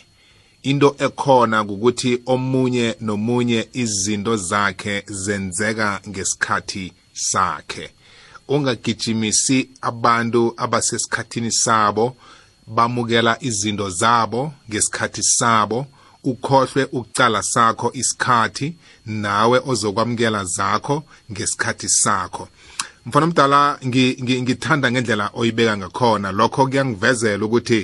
[0.64, 7.86] into ekhona ukuthi omunye nomunye izinto zakhe zenzeka ngesikhathi sakhe
[8.54, 12.06] ongagijimisi abantu abasesikhathini sabo
[12.68, 15.80] bamukela izinto zabo ngesikhathi sabo
[16.32, 18.68] ukhohlwe ukucala sakho isikhathi
[19.26, 20.98] nawe ozokwamukela zakho
[21.32, 22.44] ngesikhathi sakho
[23.06, 23.62] mfana mdala
[24.44, 27.80] ngithanda ngendlela oyibeka ngakhona lokho kuyangivezela ukuthi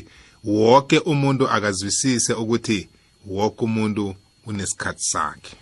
[0.51, 2.79] wonke umuntu akazwisise ukuthi
[3.33, 4.05] wonke umuntu
[4.47, 5.53] unesikhathi sakhe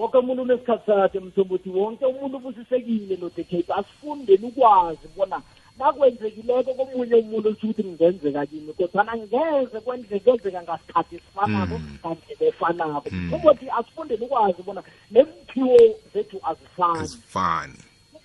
[0.00, 5.38] wonke umuntu unesikhathi sakhe mthombo ukuthi wonke umuntu ubusisekile nodecape asifundeni ukwazi bona
[5.78, 12.46] nakwenzekileko komunye umuntu usho ukuthi ngenzeka kini kodwana ngeze kwenzeka ngasikhathi esifanako ngandlela mm.
[12.48, 13.76] efanako ukuthi mm.
[13.78, 15.78] asifundeni ukwazi bona neziphiwo
[16.14, 17.78] zethu azifani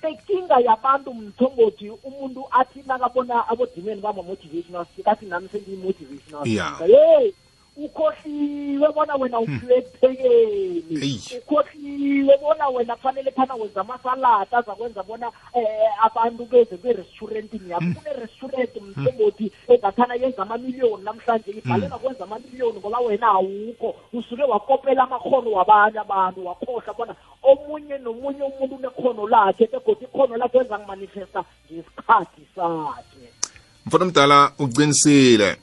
[0.10, 7.34] inkinga yabantu mthombothi umuntu athi nakabona abodimeni bama-motivational speaker athi nami sengiyi-motivational speaker yeyi
[7.78, 9.56] ukhohliwe bona wena hmm.
[9.58, 15.64] uphiwe ekuphekeni ukhohliwe bona wena kufanele phana wenza amasalata azakwenza bona um
[16.04, 17.94] abantu beze kwe-restaurantini yakho hmm.
[17.96, 18.90] kune-restaurant hmm.
[18.98, 26.00] mhlengothi engathana yenza amamiliyoni namhlanje ibhalela kwenza amamiliyoni ngoba wena awukho usuke wakopela amakhono wabanye
[26.00, 33.24] abantu wakhohlwa bona omunye nomunye umuntu unekhono lakhe begodi ikhono lakhe enza kumanifesta ngesikhathi sakhe
[33.86, 35.58] mfana mdala uqinisile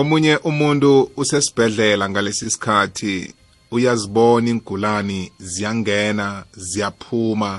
[0.00, 3.14] omunye umuntu usesibhedlela ngalesi sikhathi
[3.74, 5.20] uyazibona ingulani
[5.52, 6.28] ziyangena
[6.70, 7.52] ziyaphuma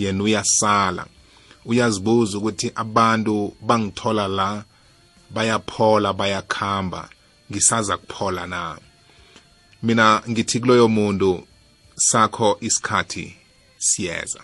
[0.00, 1.04] yena uyasala
[1.70, 3.34] uyazibuza ukuthi abantu
[3.68, 4.50] bangithola la
[5.34, 7.02] bayaphola bayakhamba
[7.50, 8.60] ngisaza kuphola na
[9.86, 11.30] mina ngithi kuloyo muntu
[12.08, 13.26] sakho isikhathi
[13.88, 14.40] siyeza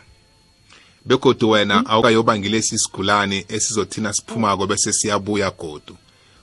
[1.07, 1.85] begodu wena mm.
[1.93, 5.97] awukayobangilesi isigulane esizothina siphumako bese siyabuya godu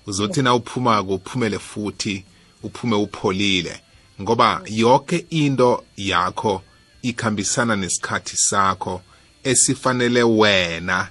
[0.07, 2.23] uzothi na uphumako uphumele futhi
[2.63, 3.81] uphume upholile
[4.21, 6.61] ngoba yonke into yakho
[7.01, 9.01] ikhambisana nesikhathi sakho
[9.43, 11.07] esifanele wena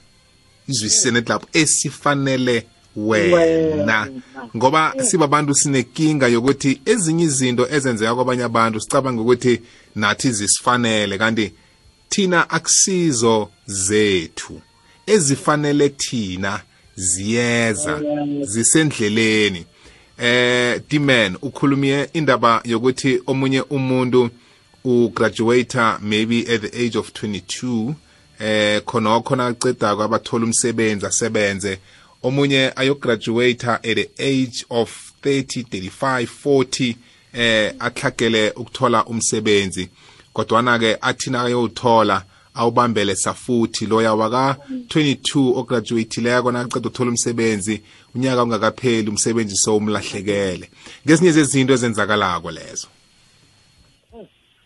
[0.68, 4.10] izwisisene lapho esifanele wena
[4.56, 5.02] ngoba mm.
[5.04, 9.60] sibabantu sinenkinga yokuthi ezinye izinto ezenzeka kwabanye abantu sicabanga ukuthi
[9.94, 11.52] nathi zisifanele kanti
[12.08, 14.60] thina akusizo zethu
[15.06, 16.62] ezifanele thina
[16.96, 18.00] ziyeza
[18.42, 19.64] zisendleleni
[20.18, 24.30] eh Dimen ukhulumie indaba yokuthi omunye umuntu
[24.84, 27.94] ugraduator maybe at the age of 22
[28.40, 31.78] eh khona khona aceda kwabathola umsebenzi asebenze
[32.22, 34.90] omunye ayograduator at the age of
[35.22, 36.96] 30 35 40
[37.32, 39.88] eh ahlakele ukuthola umsebenzi
[40.32, 42.24] kodwa na ke athina ayothola
[42.56, 47.82] awubambele safuthi loya waka-22 ograduatileko nakaceda uthola umsebenzi
[48.14, 50.70] unyaka ungakapheli umsebenzi sowumlahlekele
[51.06, 52.88] ngezinye zezinto ezenzakalako lezo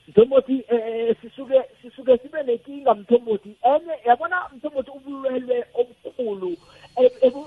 [0.08, 6.50] mthombothi um sisuke sisuke sibe nenkinga mthombothi enye yabona mthombothi ubulwelwe obukhulu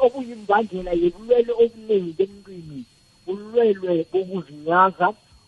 [0.05, 2.79] obuyimbangela yebulwelwe obuningi emntwini
[3.25, 5.07] bulwelwe bokuzinyaza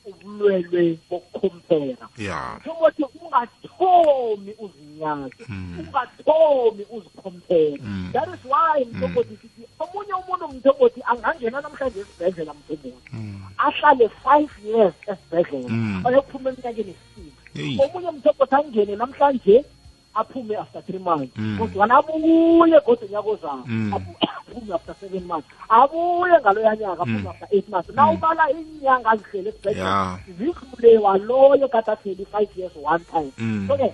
[0.10, 2.04] ubulwelwe bokukhompera
[2.60, 5.78] mthombothi ungathomi uzi yakhe mm.
[5.80, 8.10] ungathomi uzikhompela mm.
[8.14, 8.92] that is why mm.
[8.92, 12.94] mthoboti sithi omunye umuntu mthoboti angangena namhlanje esibhedlela mthoboti
[13.58, 15.70] ahlale five years esibhedlela
[16.06, 19.66] ayophuma eminyakeni esisile omunye mthoboti angene namhlanje
[20.14, 26.76] aphume after three months kodwana abuye kodwa nyaka ozayo aphume after seven months abuye ngaloya
[26.76, 32.50] nyaka aphume after eight months na ubala inyanga azihlele esibhedlela zidlule waloyo kade ahleli five
[32.58, 33.32] years one time
[33.68, 33.92] so-ke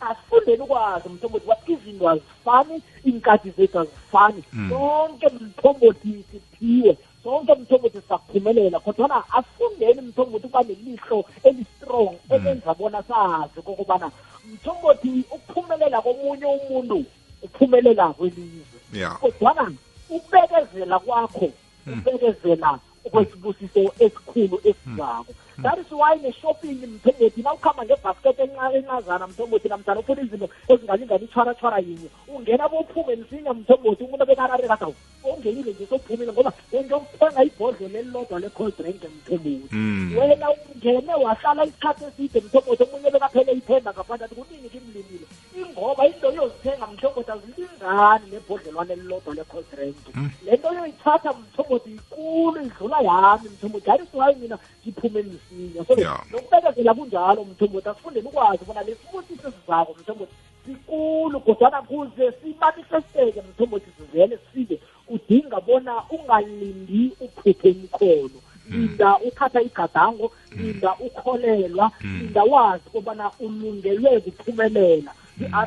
[0.00, 4.70] asifundeni ukwazi mthombothi wathi izinto azifani iy'nkathi zethu azifani mm.
[4.70, 12.30] sonke mthombothi siphiwe sonke mthombothi saphumelela kodwana asifundeni mthombothi ukuba nelihlo elistrong mm.
[12.34, 14.06] elenza bona sazi kokubana
[14.52, 16.98] mthombothi ukuphumelela komunye umuntu
[17.42, 18.74] uphumelela kwelizwe
[19.20, 19.64] kodwana
[20.10, 21.48] ukubekezela kwakho
[21.86, 21.92] mm.
[21.98, 22.70] ubekezela
[23.12, 25.34] kwesibusiso esikhulu esizako mm.
[25.66, 28.42] that is why ne-shopping mthembeti na ukhamba ngebhasketi
[28.74, 34.94] encazana mthemboti namtana ufuna izinto ezingalingani itshwaratshwara yinye ungena bophume msinya mthemboti umuntu abekarareka sawu
[35.30, 39.76] ongenile nje sophumile ngoba engiyokuthenga ibhodlelo elilodwa le-cold drink mthemboti
[40.18, 45.26] wena ungene wahlala isikhathi eside mthemboti omunye bekaphele ithemba ngaphandle athi kunini kimlimile
[45.58, 50.30] ingoba into yozithenga mhlokothi azilingani ah, nebhodlelwane elilodwa le-cosrank hmm.
[50.46, 55.94] le nto yoyithatha mthombothi ikulu idlula yami mthombothi hayi siwayi mina ngiphume msinya so
[56.32, 60.32] nokubekezela kunjalo mthombothi asifundeni ukwazi bona lesibusiso sizako mthombothi
[60.66, 68.38] sikulu kodwana kuze simanifesteke mthombothi sivele sifike udinga bona ungalindi uphuphe umkhono
[68.70, 69.28] linda hmm.
[69.28, 71.06] uthatha igadango linda hmm.
[71.06, 75.14] ukholelwa linda wazi kobana ulungelwe kuphumelela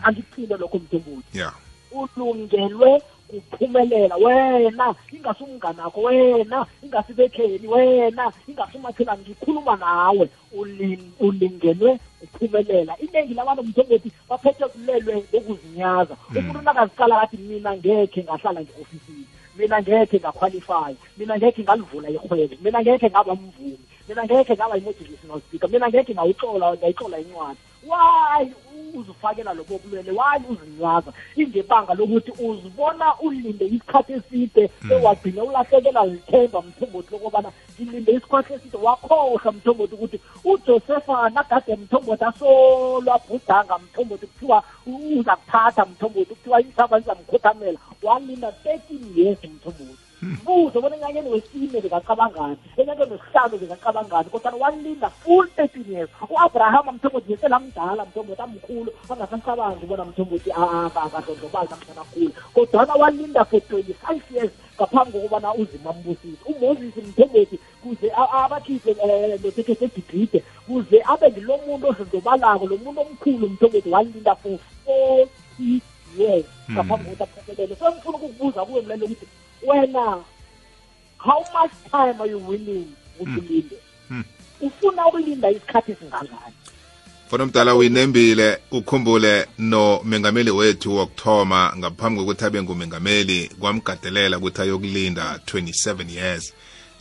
[0.03, 1.53] angikuphile lokho mthembuthi yeah
[1.91, 10.29] ulungelwe kuphumelela wena ingase umnganakho wena ingase ibekheni wena ingase umathela ngikhuluma nawe
[11.19, 16.37] ulingenwe uphumelela iningi labantu mthengeti baphethe kulelwe bokuzinyaza hmm.
[16.39, 19.25] umuntu nakaziqala kathi mina ngekhe ngahlala nge-ofisini
[19.57, 23.77] mina ngekhe ngaqualify mina ngekhe ngalivula ihwebe mina ngekhe ngaba mvumi
[24.09, 27.59] mina ngekhe ngaba i-motivational speaker mina ngekhe ngawuxola ngayixola incwadi
[27.89, 28.55] wayi
[28.95, 31.11] uzifakela lobo bulwele waye uzinyaza
[31.41, 34.89] ingebanga lokuthi uzibona ulinde isikhathi eside mm.
[34.95, 40.17] ewagcine ulahlekelwa lithemba mthombothi lokubana ngilinde isikhathi eside wakhohlwa mthombothi ukuthi
[40.51, 49.39] ujosefa nagade mthombothi asolwabhudanga mthombothi kuthiwa uza kuthatha mthombothi kuthiwa intshaba zizamkhothamela walinda thirteen years
[49.55, 56.91] mthombothi buzo bona enyakeni wesine bekacabangani enyakeni wesihlanu bekacabangani kodwa walinda full thirteen years u-abrahama
[56.91, 64.51] mthombothi beselamdala mthombothi amkhulu angasacabangi bona mthombothi akadondobali namhlana khulu kodwana walinda for twenty-five years
[64.77, 68.07] ngaphambi kokubana uzima mbusise umoses mthombothi kuze
[68.43, 74.57] abakhiphe eh, nothekhe segigide kuze abe ngilo muntu odlondobalako lo muntu omkhulu mthombothi walinda for
[74.85, 75.81] forty
[76.17, 76.75] years hmm.
[76.77, 79.27] ngaphambi kokuthi aphumelele so ngifuna ukukubuza kuwe mlelo ukuthi
[79.63, 80.23] wena
[81.17, 82.87] how much time are you willing
[83.17, 83.37] hmm.
[83.37, 83.75] ukulinde
[84.07, 84.23] hmm.
[84.61, 86.53] ufuna ukulinda isikhathi singangani
[87.29, 96.11] fona mdala uyinembile ukhumbule nomengameli wethu wokuthoma ngaphambi kokuthi abe ngumengameli kwamgadelela ukuthi ayokulinda 27
[96.15, 96.53] years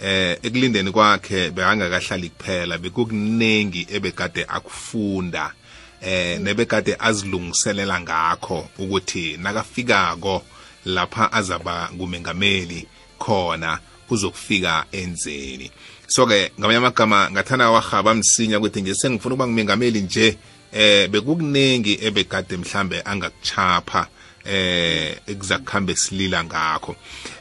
[0.05, 5.53] eh ekulindeni kwakhe bekangakahlali kuphela bekukuningi ebekade akufunda
[6.01, 6.45] eh hmm.
[6.45, 10.43] nebekade azilungiselela ngakho ukuthi nakafikako
[10.85, 12.87] lapha azaba kumengameli
[13.19, 13.79] khona
[14.11, 15.71] uzokufika enzeni
[16.07, 20.37] so-ke ngamanye amagama ngathanda awahaba msinya ukuthi nje sengifuna ukuba ngumengameli nje
[20.73, 24.07] eh bekukuningi ebegade mhlambe angakuchapha
[24.45, 26.97] eh ekuzakuhambe silila ngakho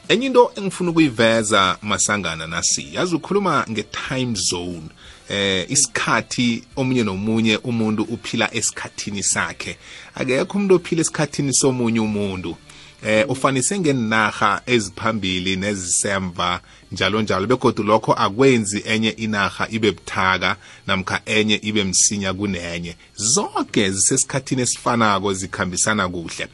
[0.08, 4.88] enye into engifuna ukuyiveza masangana nasi yazi ukhuluma nge-time zone
[5.28, 9.76] eh isikhathi omunye nomunye umuntu uphila esikhathini sakhe
[10.14, 12.56] akekho umuntu ophila esikhathini somunye umuntu
[13.04, 16.60] eh ufanise ngeninarha eziphambili nezisemva
[16.92, 23.90] njalo njalo begodwa lokho akwenzi enye inarha ibe buthaka namkha enye ibe msinya kunenye zonke
[23.90, 26.48] zisesikhathini esifanako zikhambisana kuhle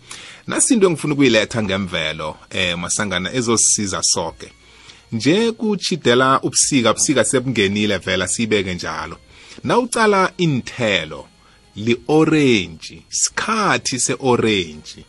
[0.47, 4.53] nasinto engifuna ukuyiletha ngemvelo eh masangana ezosisiza sonke
[5.13, 9.19] nje kuchidela ubusika busika sebungenile vela siyibeke njalo
[9.65, 11.29] nawucala inthelo
[11.77, 15.05] li-orange sikhathi se-orange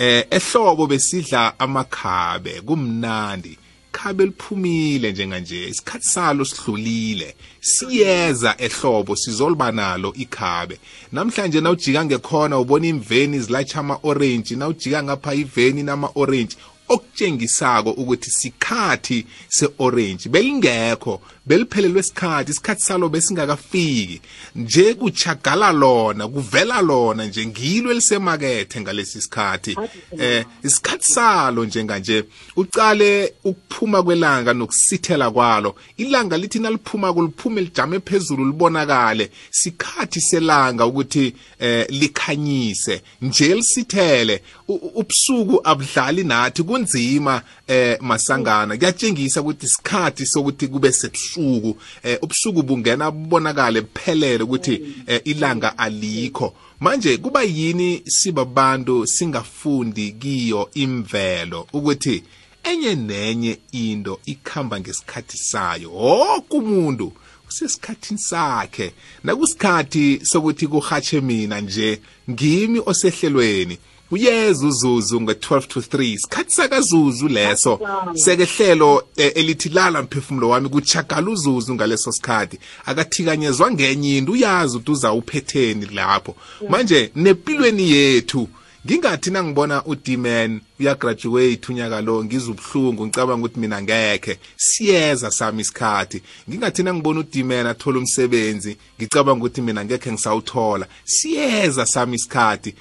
[0.00, 3.58] eh ehlobo besidla amakhabe kumnandi
[3.92, 10.78] khabe liphumile njenganje isikhathi salo sidlulile siyeza ehlobo sizoliba nalo ikhabe
[11.12, 16.56] namhlanje nawujika ngekhona ubona imveni zilatsha ama-orenji nawujika ngapha iveni nama-orenji
[16.88, 24.20] okutshengisako ukuthi sikhathi se-orange belingekho beliphelelwe isikhathi isikhathi salo besingakafiki
[24.56, 29.76] nje kuchagala lona kuvela lona nje ngilo elisemakethe ngalesi sikhathi
[30.18, 32.24] eh isikhathi salo njenganje
[32.56, 41.34] ucale ukuphuma kwelanga nokusithela kwalo ilanga lithi naliphuma kuliphume lijame phezulu libonakale sikhathi selanga ukuthi
[41.58, 50.92] eh likhanyise nje lisithele ubusuku abudlali nathi kunzima eh masangana kuyatshengisa ukuthi isikhathi sokuthi kube
[50.92, 51.74] sebusuku ubusuku
[52.22, 60.70] ubusuku eh, bungena bubonakale buphelele ukuthi eh, ilanga alikho manje kuba yini sibabantu singafundi kiyo
[60.74, 62.22] imvelo ukuthi
[62.64, 67.12] enye nenye into ikhamba ngesikhathi sayo wonke umuntu
[67.48, 68.92] usesikhathini sakhe
[69.24, 73.78] nakusikhathi sokuthi kuhatshe mina nje ngimi osehlelweni
[74.10, 77.80] uyeza uzuzu nge-12 to 3 isikhathi sakazuzu leso
[78.14, 84.92] sekehlelo eh, elithi lala mphefumulo wami kuchagala uzuzu ngaleso sikhathi akathikanyezwa ngenye into uyazi ukuthi
[84.92, 86.36] uzawuphetheni lapho
[86.68, 88.48] manje nempilweni yethu
[88.86, 96.82] ngingathi nangibona uDman uyagraduate unyaka lo ngizubuhlungu ngicabanga ukuthi mina ngekhe siyeza sami isikhathi ngingathi
[96.82, 102.74] nangibona uDman athola umsebenzi ngicabanga ukuthi mina ngekhe ngisawuthola siyeza sami isikhathi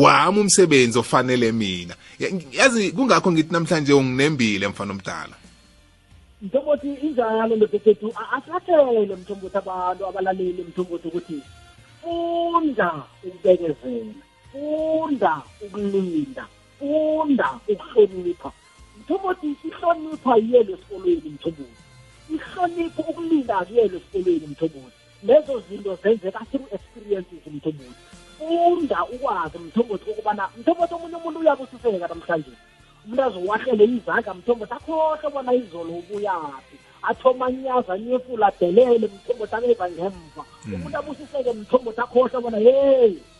[0.00, 1.94] wami umsebenzi ofanele mina
[2.52, 5.34] yazi kungakho ngithi namhlanje unginembile mfana omdala
[6.42, 11.38] mthombothi injalo ndodethethu asilathele mthombothi abantu abalaleli mthombothi ukuthi
[12.02, 12.90] funda
[13.26, 13.74] ukubekezela
[14.52, 15.32] funda
[15.64, 16.44] ukulinda
[16.78, 18.50] funda ukuhlonipha
[19.00, 21.80] mthombothi ihlonipha yiyelo esikolweni mthombothi
[22.36, 28.11] ihlonipha ukulinda kuyelo esikolweni mthombothi lezo zinto zenzeka through experiences mthombothi
[28.48, 32.50] funda ukwazi mthombothi ukubana mthombothi omunye umuntu uyakususeka namhlanje
[33.04, 36.76] umuntu azowahlele izandla mthombothi akhohle bona izolo ubuyaphi
[37.10, 40.74] athoma nyaza nyefula adelele mthombothi abeva ngemva hmm.
[40.74, 42.58] umuntu abusiseke mthombothi akhohle bona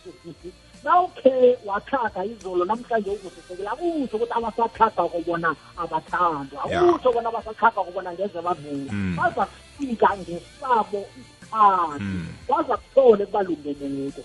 [0.84, 1.34] na ukhe
[1.66, 5.48] wathaga izolo namhlanje ukusisekela akutho ukuthi abasathaga kobona
[5.82, 9.14] abathandwa akutho bona abasathaga kobona ngeze bavuka hmm.
[9.18, 12.26] baza kufika ngesabo isikhathi hmm.
[12.50, 14.22] baza kuthole kubalungeleko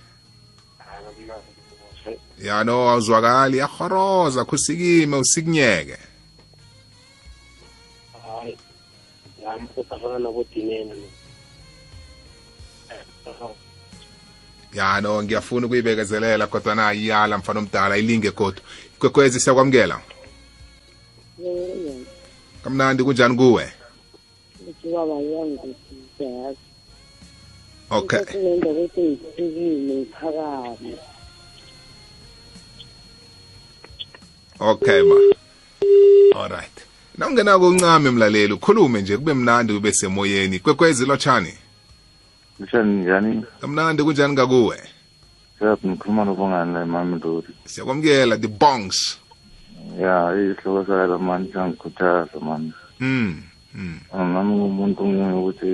[2.41, 5.97] yalo awuzwakali yahoroza khusikime usikunyeke
[8.25, 8.57] hayi
[9.43, 10.29] yamkusafana
[14.73, 18.63] ya no ngiyafuna ukuyibekezelela kodwa na iyala mfana omdala ilinge kodwa
[18.99, 19.99] kwekwezi siyakwamukela
[22.63, 23.73] kamnandi kunjani kuwe
[27.89, 28.21] okay
[34.63, 35.15] okay ma
[36.41, 36.75] alright
[37.17, 41.53] nawungena koncame mlaleli ukhulume nje kube mnandi ube semoyeni kwekwezi lotshani
[42.59, 44.79] lotshani njani kamnandi kunjani ngakuwe
[45.61, 49.17] yep ngikhuluma nobongani la mami ndodi siyakwamukela the bongs
[50.01, 53.43] ya isihloko sakala mani sangikhuthaza mani mm
[54.13, 55.03] nami ngumuntu
[55.39, 55.67] ukuthi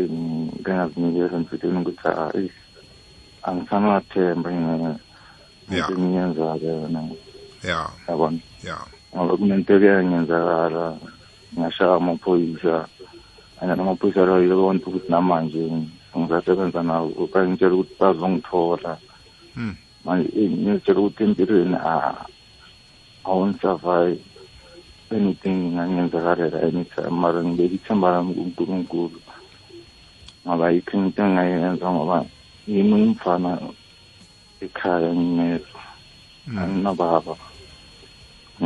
[0.62, 2.52] ngingazinikela emfitini ukuthi hayi
[3.44, 4.50] angisanathemba
[5.78, 7.00] ngiyenza-ke yona
[7.64, 8.76] ya yabona ya
[9.16, 11.00] ngoba kunento eyenzakala
[11.56, 12.86] ngashaya amaphoyisa
[13.62, 15.64] and amaphoyisa lawo yile ukuthi namanje
[16.12, 18.92] ngizasebenza nawo ukangitshela ukuthi bazongithola
[19.56, 19.76] hmm.
[20.04, 22.28] manje eh, ngitshela ukuthi empilweni ah,
[23.24, 24.20] awunisurvive
[25.16, 29.20] anything ngangenzakalela anytime mara ngibeka ithemba lami kunkulunkulu
[30.44, 32.28] ngoba yikho into engayenza ngoba
[32.68, 33.50] yimi umfana
[34.60, 35.80] ekhaya nginezwa
[36.52, 36.58] hmm.
[36.60, 37.49] anginababa mm.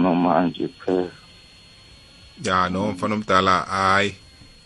[0.02, 1.08] noma ngiphela
[2.44, 4.16] ya no mfana omdala hayi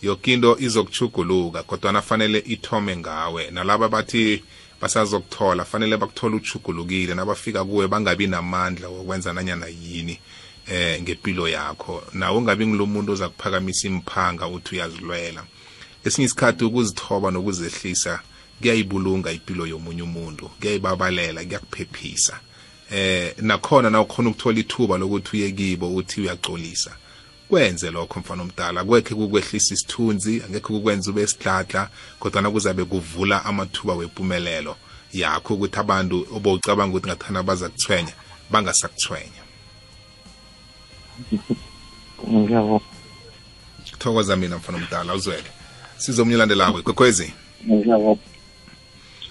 [0.01, 4.43] yokinto izokuchuguluka kodwa nafanele ithome ngawe nalaba bathi
[4.81, 10.19] basazokuthola fanele bakuthola uchugulukile nabafika kuwe bangabi namandla wokwenza nanyana yini
[10.67, 15.43] eh ngempilo yakho nawe ungabi ngilomuntu oza kuphakamisa imphanga uthi uyazilwela
[16.05, 18.19] esinye isikhathi ukuzithoba nokuzehlisa
[18.61, 22.39] kuyayibulunga impilo yomunye umuntu kuyayibabalela kuyakuphephisa
[22.91, 26.95] eh nakhona nawukhona ukuthola ithuba lokuthi uye kibo uthi uyacolisa
[27.49, 33.95] kwenze lokho mfana omdala kwekhe kukwehlisa isithunzi angekho kukwenza ube sidladla kodwa nakuzabe kuvula amathuba
[33.95, 34.75] wempumelelo
[35.13, 38.13] yakho ukuthi abantu obowucabanga ukuthi ngathana baza kuthwenya
[38.51, 39.41] bangasakuthwenya
[43.99, 45.49] thokoza mina mfana omdala uzwele
[45.97, 47.33] sizomnye ulandelako ikwekhwezi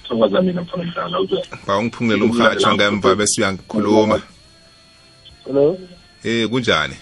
[0.08, 4.20] thokoza mina mfana mdala uzwe bawungiphungela umhatsha ngemva bese uyangikhuluma
[5.44, 5.66] hello
[6.24, 6.96] eh kunjani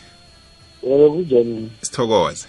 [0.86, 2.46] yebo kunjani sithokoze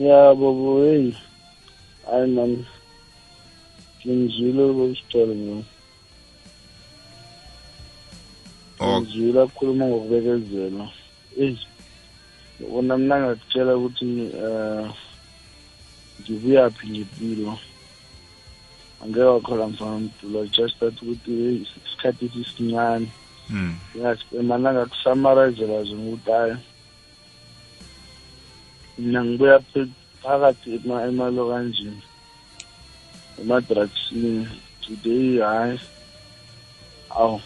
[0.00, 1.02] yabo boy
[2.12, 2.52] ayi man
[4.06, 5.64] ngizwile ukusithola mina
[9.00, 10.84] ngizwile akhuluma ngokubekezela
[11.42, 11.58] eyi
[12.70, 14.84] bona mna ngakutshela ukuthi um eh,
[16.20, 17.52] ngibuyaphi ngempilo
[19.02, 23.08] angeke wakhola mfana mdulo just that ukuthi isikhathi esisincane
[23.90, 24.76] ngingasipemana hmm.
[24.78, 26.54] ngakusumarizela zona ukuthi hayi
[29.02, 29.56] mina ngibuya
[30.22, 30.70] phakathi
[31.08, 32.02] emalokanjini
[33.40, 34.48] emadragsini
[34.84, 35.76] today hayi
[37.20, 37.38] awu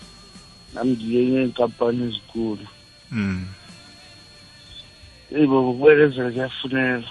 [0.74, 2.66] nami ngiye ngey'nkampani ezikhulu
[3.12, 3.40] hmm.
[5.36, 7.11] eyi bobo kubekezela kuyafuneka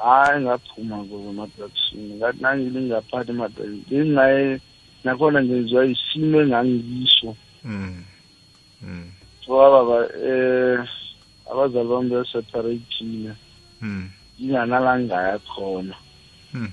[0.03, 4.47] hayi ngaphuma kuzo emadrugsini ngathi nangile ngingaphathi emadrugsini ngingaye
[5.03, 7.29] nakhona ngenziwa isimo engangiyiso
[7.65, 7.95] mm.
[8.85, 9.07] mm.
[9.45, 10.79] so ababa eh
[11.51, 13.03] abazali bami beseparate
[13.81, 14.03] mm.
[14.41, 15.95] nginganalangaya khona
[16.53, 16.71] mm.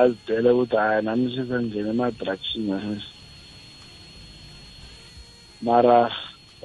[0.00, 3.00] azitele ukuthi hayi nami sesengena emadrugsini
[5.62, 6.10] mara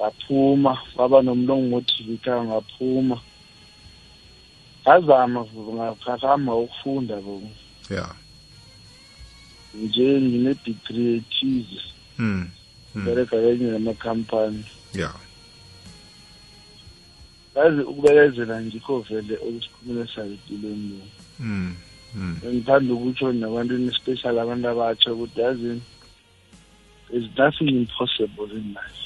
[0.02, 3.16] ngaphuma kwaba nomntu ongumothika ngaphuma
[4.82, 5.40] ngazama
[6.04, 7.50] ngahamba ukufunda bobu
[7.96, 8.06] ya
[9.80, 11.80] nje ngine-degree ethize
[12.18, 12.42] hmm,
[12.92, 13.04] hmm.
[13.06, 14.62] bereka kenye namakhampani
[15.00, 15.10] ya
[17.56, 20.98] yazi ukubekezela ngikho vele okusikhumule sayo empilweni
[21.40, 21.72] hmm,
[22.42, 25.80] lo ngithanda ukutsho nabantwini especially abantu abatsha ukuthi yazini
[27.16, 29.00] is nothing impossible in life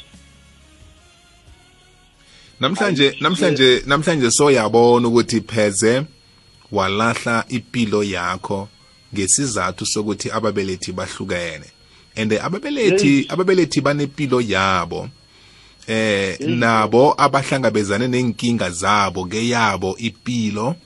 [2.60, 6.02] namhlanje namhlanje namhlanje soyabona ukuthi pheze
[6.72, 8.68] walahla impilo yakho
[9.14, 11.66] ngesizathu sokuthi ababelethi bahlukene
[12.16, 15.08] and ababelethi ababelethi banempilo yabo
[15.86, 20.76] eh nabo abahlangabezane nenkinga zabo ke yabo impilo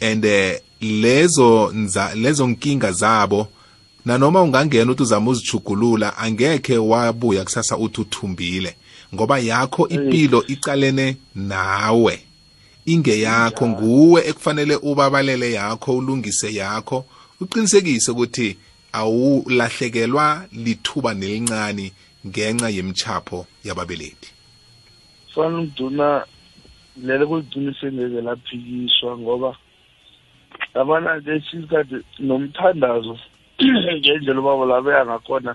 [0.00, 1.72] and eh, lezo
[2.14, 3.48] lezo nkinga zabo
[4.04, 8.76] nanoma ungangena uthi uzama uzichugulula angekhe wabuya kusasa uthi uthumbile
[9.14, 12.14] ngoba yakho impilo icalene nawe
[12.92, 16.98] ingeyakho nguwe ekufanele ubabalele yakho ulungise yakho
[17.42, 18.48] uqinisekise ukuthi
[19.00, 20.26] awulahlekelwa
[20.64, 21.86] lithuba nelincane
[22.28, 24.28] ngenxa yemchapho yababeleti
[25.34, 26.06] fana ukuduna
[27.06, 29.50] lelo kulidunisa engeke laphikiswa ngoba
[30.80, 31.96] abana lesikade
[32.26, 33.14] nomthandazo
[33.98, 35.52] ngendlela ubaba labeya ngakhona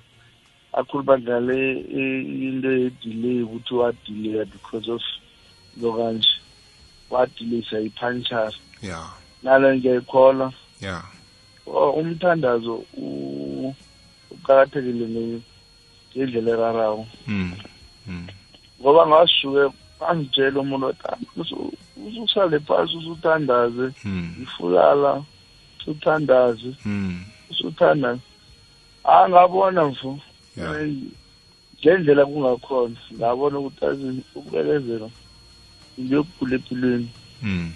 [0.74, 5.01] akhulu badlale e, into ye-delay ukuthi wadelaya because of
[5.82, 6.30] lokanje
[7.09, 9.03] wadelisa i-punchers ya
[9.43, 11.03] nalo ngiyayikholwa ya
[11.95, 12.84] umthandazo
[14.39, 15.05] uqakathekile
[16.15, 17.51] ngendlela erarawo hmm,
[18.05, 18.28] hmm.
[18.82, 19.63] ngoba ngasuke
[20.07, 21.17] angitshela umuntu ah,
[22.07, 24.36] ususale phasi usuthandaze hmm.
[24.43, 25.13] ifulala
[25.80, 26.69] usuthandaze
[27.51, 28.22] usuthandaze
[29.03, 30.11] angabona ah, mfu
[30.57, 35.07] ngendlela kungakhona ngabona ukuthi azini ukubekezela
[35.97, 37.09] into yokukhula empilweni
[37.43, 37.67] hmm.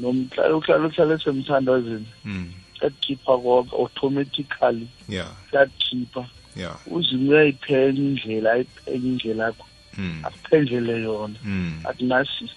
[0.00, 2.46] nomhlala uhlala uhlala esemthandazini hmm.
[2.76, 4.82] siyakukhipha konke automatically
[5.50, 6.22] siyakukhipha
[6.94, 9.64] uzima uyayiphenya indlela ayiphenya indlela yakho
[9.96, 10.16] hmm.
[10.26, 11.38] akuphendlele yona
[11.88, 12.56] akunasiso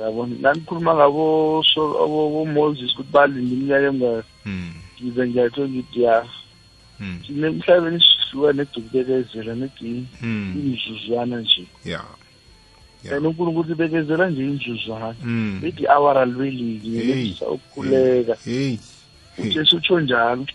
[0.00, 1.24] yabona nanikhuluma ngabo
[2.54, 4.50] moses ukuthi balinde iminyaka emngaka
[4.96, 6.14] ngize ngiyatho ngithi ya
[7.00, 10.50] emhlabeni sihluka nedukubekezela nedini hmm.
[10.52, 10.58] hmm.
[10.60, 12.02] imizuzwana nje ya
[13.14, 15.08] and unkulunkulu ibekezela nje imizuzwana
[15.68, 15.92] ithi hmm.
[15.94, 18.36] awara lweliki yelisa ukukhuleka
[19.38, 20.46] ujesu utsho njalo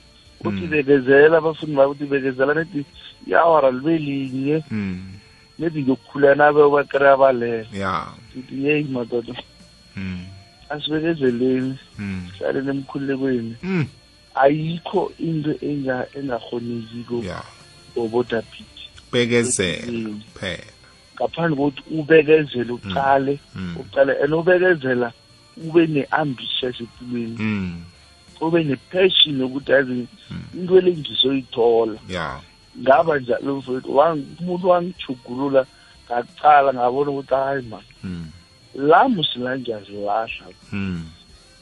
[0.43, 2.83] uthi bekezela abafundi babo uthi bekezela nethi
[3.27, 4.55] iawara lwelinye
[5.59, 7.67] nethi ngiyokukhuleka nabe ubakere abalele
[8.39, 9.33] ithi yeyi madoda
[10.71, 11.73] asibekezeleni
[12.31, 13.53] sihlaleni emkhululekweni
[14.35, 17.45] ayikho into engahonekiko yeah.
[17.95, 20.57] obodapiti bekezela kuphela
[21.15, 22.73] ngaphandle kokuthi ubekezele mm.
[22.81, 23.75] uqale mm.
[23.79, 25.11] uqale and ubekezela
[25.57, 27.83] ube ne-ambitious empilweni mm.
[28.41, 30.07] ube ne-passion yokuthi azi
[30.55, 31.99] into le ngizoyithola
[32.81, 33.91] ngaba njalo mfowethu
[34.39, 35.61] umuntu wangijugulula
[36.07, 37.79] ngakuqala ngabona ukuthi hayi ma
[38.75, 40.45] la musila ngiyazilahla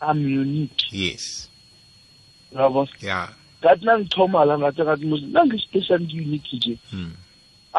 [0.00, 1.48] i'm unique yes
[2.56, 3.28] yabo yeah
[3.62, 7.10] ngathi nangithoma la ngathi ngathi nangisipecial unique nje hmm.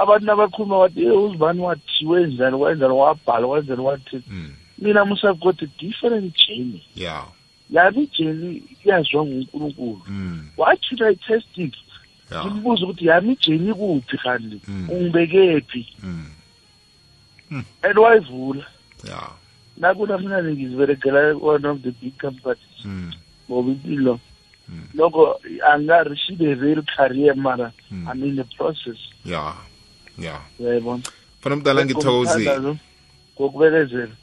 [0.02, 4.52] abantu abakhuluma wathi e eh, uzibani wathi wenzani wenzani wabhala wenzani wathini hmm.
[4.78, 7.26] mina musave got a different journey yeah
[7.70, 10.48] yami ijeli iyazwa ngunkulunkulu hmm.
[10.58, 11.76] what should i test it
[12.46, 14.60] ngimbuza ukuthi yami ijeli kuphi kanti
[14.90, 15.96] ungibekephi
[17.82, 18.66] and wayivula
[19.08, 19.39] yeah
[19.80, 23.12] nakuna mina ngiziberegela one of the big companies hmm.
[23.50, 24.20] ngoba impilo
[24.68, 24.82] hmm.
[24.94, 25.40] loko
[25.74, 28.08] angarishid a real career mara hmm.
[28.14, 29.54] i'm in the process ya
[30.18, 31.04] ya uyayibona
[31.42, 32.76] fana mdala ngithokozile
[33.36, 34.14] ngokubekezela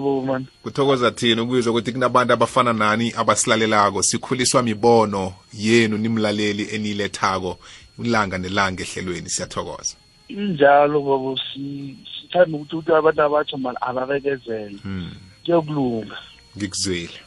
[0.00, 7.58] bo man kuthokoza thina ukuyizwa ukuthi kunabantu abafana nani abasilalelako sikhuliswa mibono yenu nimlaleli eniyilethako
[7.98, 9.96] ulanga nelanga ehlelweni siyathokoza
[10.28, 15.10] injalo ngoba sithanda ukuthi ukuthi abantu abatsho mani ababekezele hmm.
[15.44, 16.16] kuyokulunga
[16.56, 17.18] ngikuzwile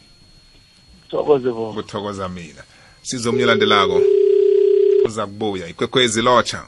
[1.10, 2.64] thokoze bo kuthokoza mina
[3.02, 4.02] sizo omnye landelako
[5.06, 6.66] uza kubuya ikwekhwezi lotsha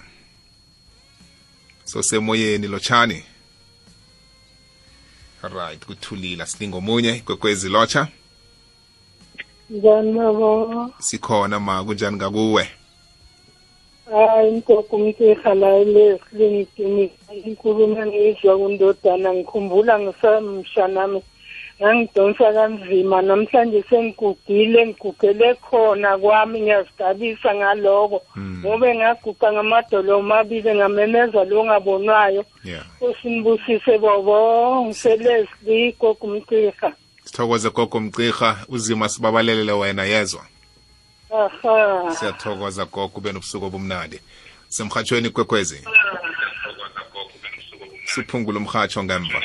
[1.83, 3.23] sosemoyeni lotshani
[5.41, 8.07] right kuthulile silinga omunye ikwekhwezi lotsha
[9.69, 10.49] njani mabo
[10.99, 12.78] sikhona ma kunjani ngakuwe
[14.11, 21.21] hayi mgogo umtihana elezilini iqiniso inkulumo engiyizwa kundodana ngikhumbula ngisamsha nami
[21.79, 28.57] ngangidonsa kanzima namhlanje sengigugile ngigugele khona kwami ngiyazidabisa ngaloko hmm.
[28.65, 32.43] ngobe ngaguqa ngamadolo omabili ngamemeza lo ngabonwayo
[33.01, 34.35] usinibusise bobo
[34.85, 36.89] ngiselesli gogo umcirha
[37.23, 40.43] sithokoze gogo umcirha uzima sibabalelele wena yezwa
[42.19, 44.17] siyathokoza gogo ube nobusuku obumnandi
[44.75, 45.77] semhathweni kwekwezi
[48.09, 49.39] siphungula umhatsho ngemva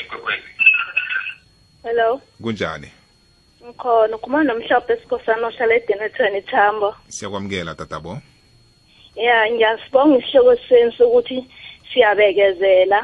[1.85, 2.07] hello
[2.43, 2.89] kunjani
[3.63, 8.11] ngikhona ukhuluma nomhlophe esikhosana ohlala edenethweni thambo siyakwamukela tatabo
[9.27, 11.37] ya ngiyasibonga isihloko senu sokuthi
[11.91, 12.99] siyabekezela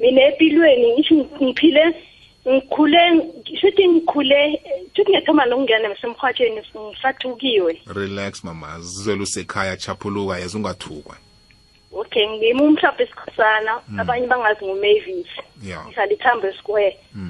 [0.00, 1.84] mina empilweni ngisho ngiphile
[2.48, 3.00] ngikhule
[3.60, 4.40] shuthi ngikhule
[4.96, 11.16] shuthi ngethoma lokungena nasemhwatsheni ngisathukiwe relax mama zizwela usekhaya chaphuluka yeza ungathukwa
[12.00, 14.00] okay ngimi umhlapha esikhosana mm.
[14.00, 15.28] abanye bangazi ngumavis
[15.68, 15.84] yeah.
[15.86, 17.20] ngihlala ithambo esquare mm.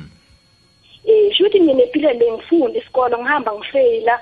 [1.08, 4.14] um shuthi nginepilo le ngifunda isikolo ngihamba ngifeyila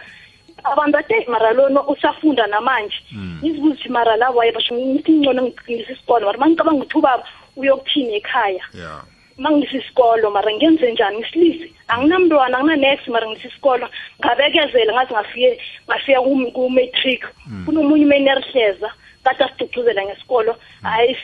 [0.73, 3.39] abantu bathe mara lona usafunda namanje mm.
[3.45, 7.25] ngizibuza ukuthi mara lawaye basho ngithi ngcono ngiqinisa isikolo mara mangicabanga ukuthi ubaba
[7.61, 9.05] uyokuthini ekhaya yeah.
[9.39, 13.87] mangisisikolo mara ngenze njani ngisilise anginamntwana anginanex mara ngisisikolo
[14.21, 15.51] ngabekezela ngaze ngafike
[15.89, 16.21] ngafika
[16.55, 17.65] ku-matric hmm.
[17.65, 18.91] kunomunye umeniarihleza
[19.25, 20.91] kade asiducuzela ngesikolo hmm.
[20.91, 21.15] hayi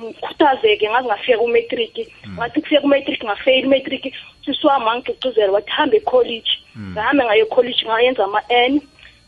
[0.00, 1.92] ngikhuthazeke ngaze ngafika ku-matric
[2.24, 2.36] hmm.
[2.40, 4.04] ngathi kufika ku-matric ngafeyila i-matric
[4.44, 6.56] sisiwami wangiducuzela wathi hambe ekholiji
[6.92, 8.72] ngahambe ngayo ekholiji ngayenza ama-n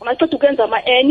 [0.01, 1.07] ngaceda ukwenza ama-n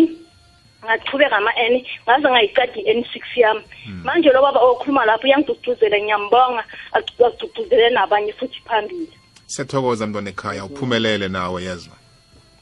[0.84, 1.72] ngachubeka ama-n
[2.06, 4.02] ngaze ngayicadi i-n six yami hmm.
[4.06, 6.62] manje lo baba okhuluma lapho uyangiduduzela ngiyambonga
[6.96, 9.12] agiduduzele nabanye futhi phambili
[9.52, 11.96] siyathokoza mntwana ekhaya uphumelele nawe yezwa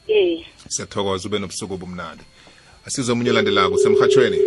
[0.07, 2.23] eh siyathokoza ube nobusuku obumnandi
[2.85, 4.39] asizwe omunye olandelako semhatshweni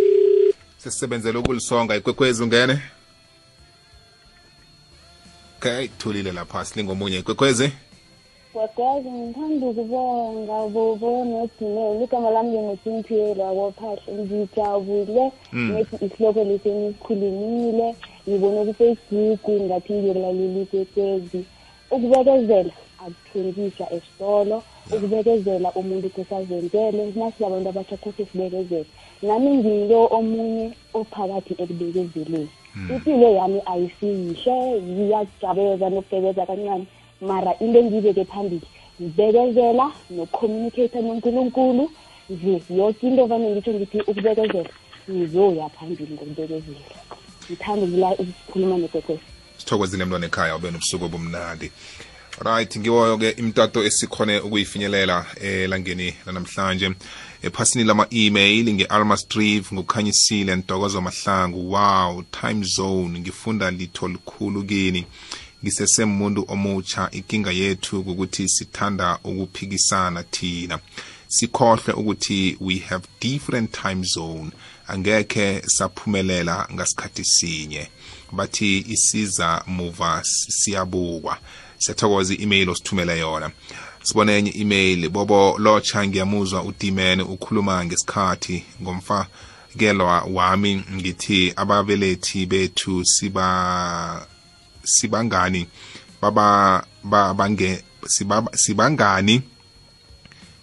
[0.81, 2.77] sesisebenzele ukulisonga ikwekwezi ungene
[5.59, 7.69] okay thulile lapha silingomunye ikwekwezi
[8.55, 15.69] wageza ngithanda ukubonga bobo nodineli igama lami lingusimphiyeli wakophahle ngijabule hmm.
[15.75, 17.89] nethi isiloko lesi nisikhulumile
[18.27, 21.41] ngibone ukufacebook ngaphinde ngilaleli ikwekwezi
[21.95, 22.73] ukubekezela
[23.05, 24.57] akuthengiswa esitolo
[24.95, 28.89] ukubekezela umuntu kusazenzele nasilabantu abatsha kuthi sibekezele
[29.27, 30.67] nami ngilo omunye
[30.99, 32.89] ophakathi ekubekezeleni hmm.
[32.95, 34.57] impilo yami ayisiyihle
[34.91, 36.87] iyajabeza nokugekeza kancane
[37.21, 38.63] mara into engiyibeke phambili
[39.01, 41.91] ngibekezela nokucommunicate nonkulunkulu
[42.31, 44.71] nje yoke into vane ngitsho ngithi ukubekezela
[45.11, 46.81] ngizoya phambili ngokubekezela
[47.47, 49.23] ngithanda ukula ukukhuluma nekokwesi
[49.59, 51.71] sithokozile mntwana ekhaya ube nobusuku obumnandi
[52.45, 56.91] right ngiwoyo-ke imtato esikhone ukuyifinyelela eh, elangeni lanamhlanje
[57.43, 65.07] ephasini lama-email nge-almastrive ngokukhanyisile ntokozo mahlangu wow time zone ngifunda litho likhulu kini
[65.65, 70.77] ngisesemuntu omutsha inkinga yethu ukuthi sithanda ukuphikisana thina
[71.37, 74.51] sikhohlwe ukuthi we have different time zone
[74.93, 77.85] angekhe saphumelela ngasikhathi sinye
[78.37, 80.13] bathi isiza muva
[80.59, 81.35] siyabukwa
[81.83, 83.49] siyathokoza i-email osithumele yona
[84.07, 89.19] sibone enye i-email bobo lotsha ngiyamuzwa udimene ukhuluma ngesikhathi ngomfa
[89.79, 93.49] kelwa wami ngithi ababelethi bethu siba
[94.91, 95.67] sibangani
[96.23, 97.85] baba babange
[98.57, 99.43] sibangani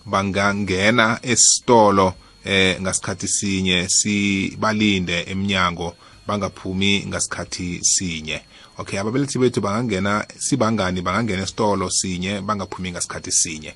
[0.05, 2.13] bangangena esitolo
[2.45, 5.95] eh ngasikhathi sinye sibalinde eminyango
[6.27, 8.37] bangaphumi ngasikhathi sinye
[8.77, 13.71] okay ababelethi bethu bangangena sibangani bangangena esitolo sinye bangaphumi ngasikhathi sinye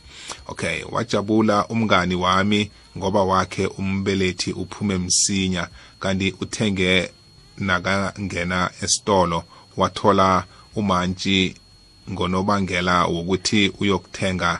[0.47, 5.63] okay wajabula umngani wami ngoba wakhe umbelethi uphume msinya
[5.99, 7.11] kanti uthenge
[7.57, 9.39] nakangena esitolo
[9.79, 10.27] wathola
[10.79, 11.37] umantshi
[12.11, 14.51] ngonobangela wokuthi uyokuthenga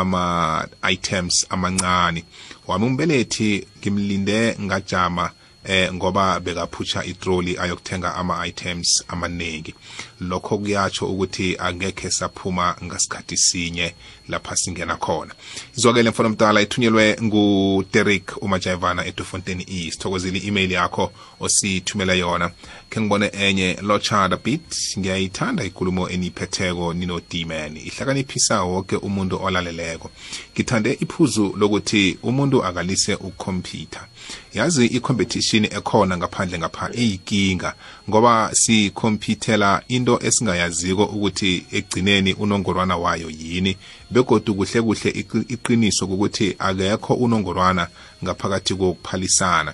[0.00, 2.20] ama-items amancane
[2.68, 5.24] wami umbelethi ngimlinde ngajama
[5.64, 9.74] eh ngoba bekaphutsha itroli ayokuthenga ama-items amaningi
[10.20, 13.94] lokho kuyatsho ukuthi angekhe saphuma ngasikhathi sinye
[14.28, 15.34] lapha singena khona
[15.78, 22.50] izwakele mfana omdala ithunyelwe nguderik umajaivana edofontein e sithokozile i-email yakho osithumela yona
[22.90, 24.66] khe ngibone enye lochada bit
[24.98, 30.10] ngiyayithanda ikulumo eniyiphetheko ninodiman ihlakaniphisa woke umuntu olaleleko
[30.54, 34.08] ngithande iphuzu lokuthi umuntu akalise ukhompyutha
[34.54, 37.74] yazi i-competition ekhona ngaphandle ngapha iyinkinga
[38.10, 43.76] ngoba sikhompyuthela into esingayaziko ukuthi ekugcineni unongorwana wayo yini
[44.10, 45.10] begodu kuhle kuhle
[45.52, 47.88] iqiniso ukuthi akekho unongorwana
[48.24, 49.72] ngaphakathi kokuphalisana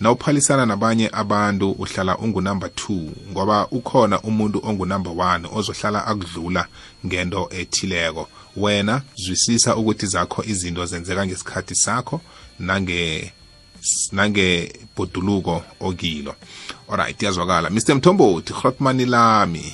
[0.00, 6.66] nawuphalisana nabanye abantu uhlala ungunumber two ngoba ukhona umuntu ongunumber one ozohlala akudlula
[7.06, 12.20] ngento ethileko wena zwisisa ukuthi zakho izinto zenzeka ngesikhathi sakho
[12.58, 13.32] nange
[14.12, 16.34] nangebhoduluko okilo
[16.88, 19.72] alright yazwakala mr mthombothi hrotman lami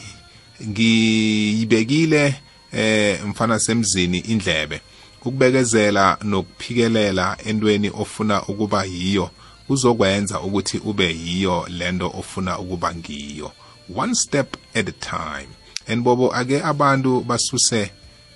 [0.68, 2.34] ngiyibekile
[2.72, 4.80] eh mfana semzini indlebe
[5.20, 9.30] ukubekezela nokuphikelela entweni ofuna ukuba yiyo
[9.66, 13.50] kuzokwenza ukuthi ube yiyo lento ofuna ukuba ngiyo
[13.96, 15.48] one step at a time
[15.88, 17.90] and bobo ake abantu basuse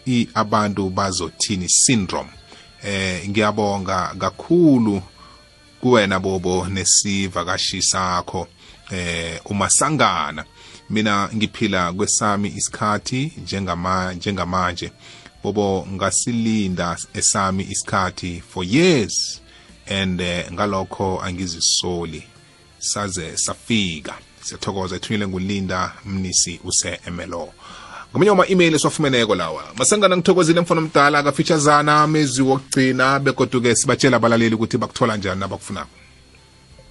[0.09, 2.31] i abantu bazothini syndrome
[2.83, 5.03] eh ngiyabonga kakhulu
[5.87, 8.49] kuwena bobo nesivakashi sakho
[8.91, 10.45] eh umasangana
[10.91, 14.91] mina ngiphila kwesami isikhathi njengama njengamanje
[15.43, 19.41] bobo ngasilinda esami isikhathi for years
[19.89, 22.23] and uh, ngalokho angizisoli
[22.79, 27.53] saze safika siyathokoza ethunyelwe ngulinda mnisi use-mlo
[28.17, 34.79] ngomunye wama-email esiwafumeneko lawa masengana ngithokozile mfana omdala kafeaturesana mezi wokugcina begoduke sibatshela abalaleli ukuthi
[34.79, 35.91] bakuthola njani abakufunako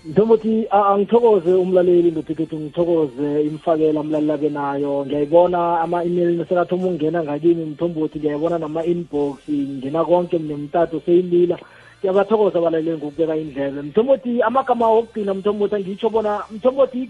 [0.05, 8.17] njengokuthi angithokoze umlaleli ndothikethu ngithokoze imfakela mlaleli abe nayo ngiyayibona ama-email nesekathoma ukungena ngakini mthombothi
[8.19, 11.57] ngiyayibona nama-inbox ngena konke mnemtato seyilila
[12.05, 17.01] siyabathokoza abalaleli ngokubeka indlebe mthombothi amagama wokugcina mthombothi angitsho bona mthombothi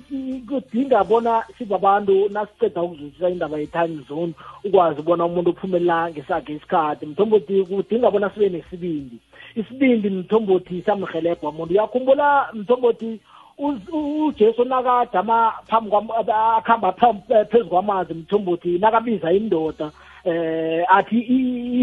[0.47, 4.33] kudinga bona sibabantu nasiceda ukuzwisisa indaba ye-time zone
[4.65, 9.17] ukwazi bona umuntu uphumelela ngesakhe isikhathi mthombothi kudinga bona sibe nesibindi
[9.59, 13.19] isibindi mthombothi samhelebha umuntu uyakhumbula mthombothi
[14.23, 15.37] ujesu nakadama
[15.67, 16.95] phambi akuhamba
[17.51, 19.91] phezu kwamanzi mthombothi nakabiza indoda
[20.27, 21.25] eh athi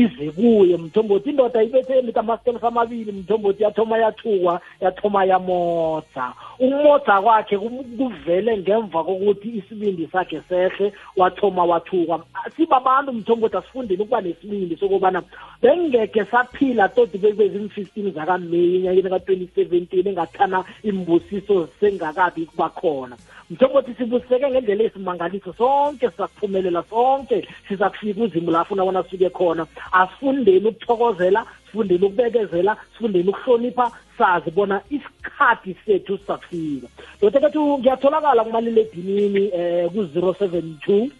[0.02, 7.58] izikuye mthombothi indoda ibethe mitamasikeli samabili mthombothi yathoma yathukwa yathoma yamodza umodza kwakhe
[7.98, 12.24] kuvele ngemva kokuthi isibindi sakhe sehle wathoma wathukwa
[12.56, 15.22] sibabantu mthombothi asifundile ukuba nesibindi sokubana
[15.62, 23.16] bengeke saphila todi bekubezim-fifteen zakameyi enyakeni ka-twenty seventeen engathana imbusiso sengakabi kuba khona
[23.52, 27.36] njengokuthi sibuseke ngendlela esimangaliso sonke sizakuphumelela sonke
[27.68, 33.86] sizakufika uzimu lafuna bona sifike khona asifundeni ukuthokozela sifundeni ukubekezela sifundeni ukuhlonipha
[34.18, 36.88] sazi bona isikhathi sethu sizakufika
[37.20, 41.10] dotekethu ngiyatholakala kumaliledinini um ku-zero seven two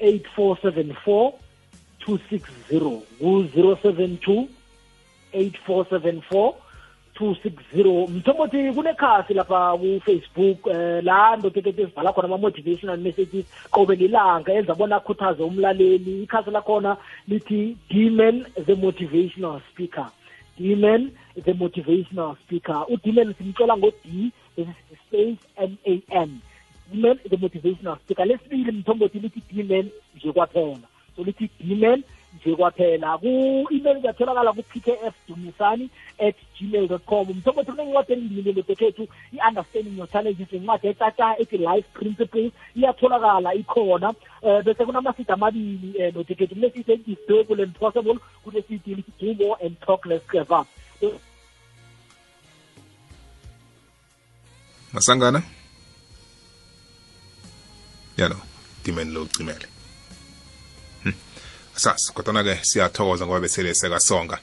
[0.00, 1.32] eight four seven four
[2.04, 4.48] two six zero ku-zero seven two
[5.32, 6.54] eight four seven four
[7.18, 14.50] 260 mthomboti kune khasi lapha ku-facebook eh la ndodekete sivala khona ama-motivational messages qobe lilanga
[14.58, 16.96] enza bona akhuthaze umlaleli ikhasi lakhona
[17.28, 18.36] lithi demon
[18.66, 20.08] the motivational speaker
[20.58, 21.12] demon
[21.44, 24.00] the motivational speaker udemon simtshela ngo-d
[25.04, 25.38] space
[25.68, 26.28] m a n
[26.90, 32.02] demon the motivational speaker lesibili mthombothi lithi demon nje kwaphela so lithi demon
[32.40, 35.86] nje kwaphela ku-email ngiyatholakala ku-p f dumisani
[36.18, 39.04] at gmail dot com mthombothi kunencwadi endimilele bekhethu
[39.34, 44.08] i-understanding your challenges incwadi etata ethi life principles iyatholakala ikhona
[44.42, 49.60] um bese kunamasidi amabili um eh, notekhethu kunesidi elithi and possible kunesidi elithi do more
[49.66, 50.62] and talk less clever
[54.92, 55.40] masangana
[58.16, 58.36] yalo
[58.84, 59.71] dimeni lo ucimele
[61.82, 64.38] kusasa kodwana-ke siyathokoza ngoba besele sekasonga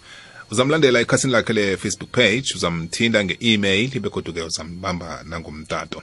[0.52, 6.02] uzamlandela ekhasini lakhe le-facebook page uzamthinda nge-email begoduke uzambamba nangomtato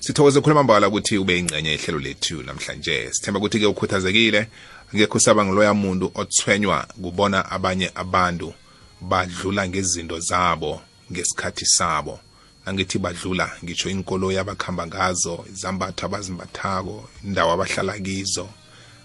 [0.00, 4.48] sithokoze khuluma mbala ukuthi ube ingcenye yehlelo lethu namhlanje sithemba ukuthi-ke ukhuthazekile
[4.94, 8.54] ngekho saba ngiloya muntu othwenywa kubona abanye abantu
[9.00, 10.80] badlula ngezinto zabo
[11.12, 12.20] ngesikhathi sabo
[12.66, 18.44] angithi badlula ngitsho inkoloyi abakhamba ngazo izambatho abazimbathako indawo abahlala kizo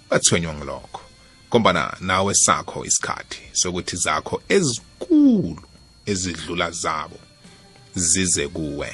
[0.10, 1.02] bathwenywa ngilokho
[1.50, 5.64] ngombana nawe sakho isikhathi sokuthi zakho ezikulu
[6.12, 7.20] ezidlula zabo
[8.12, 8.90] zize kuwe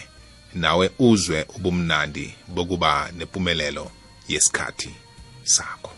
[0.64, 2.26] nawe uzwe ubumnandi
[2.56, 3.86] bokuba nempumelelo
[4.32, 4.92] yesikhathi
[5.56, 5.92] sakho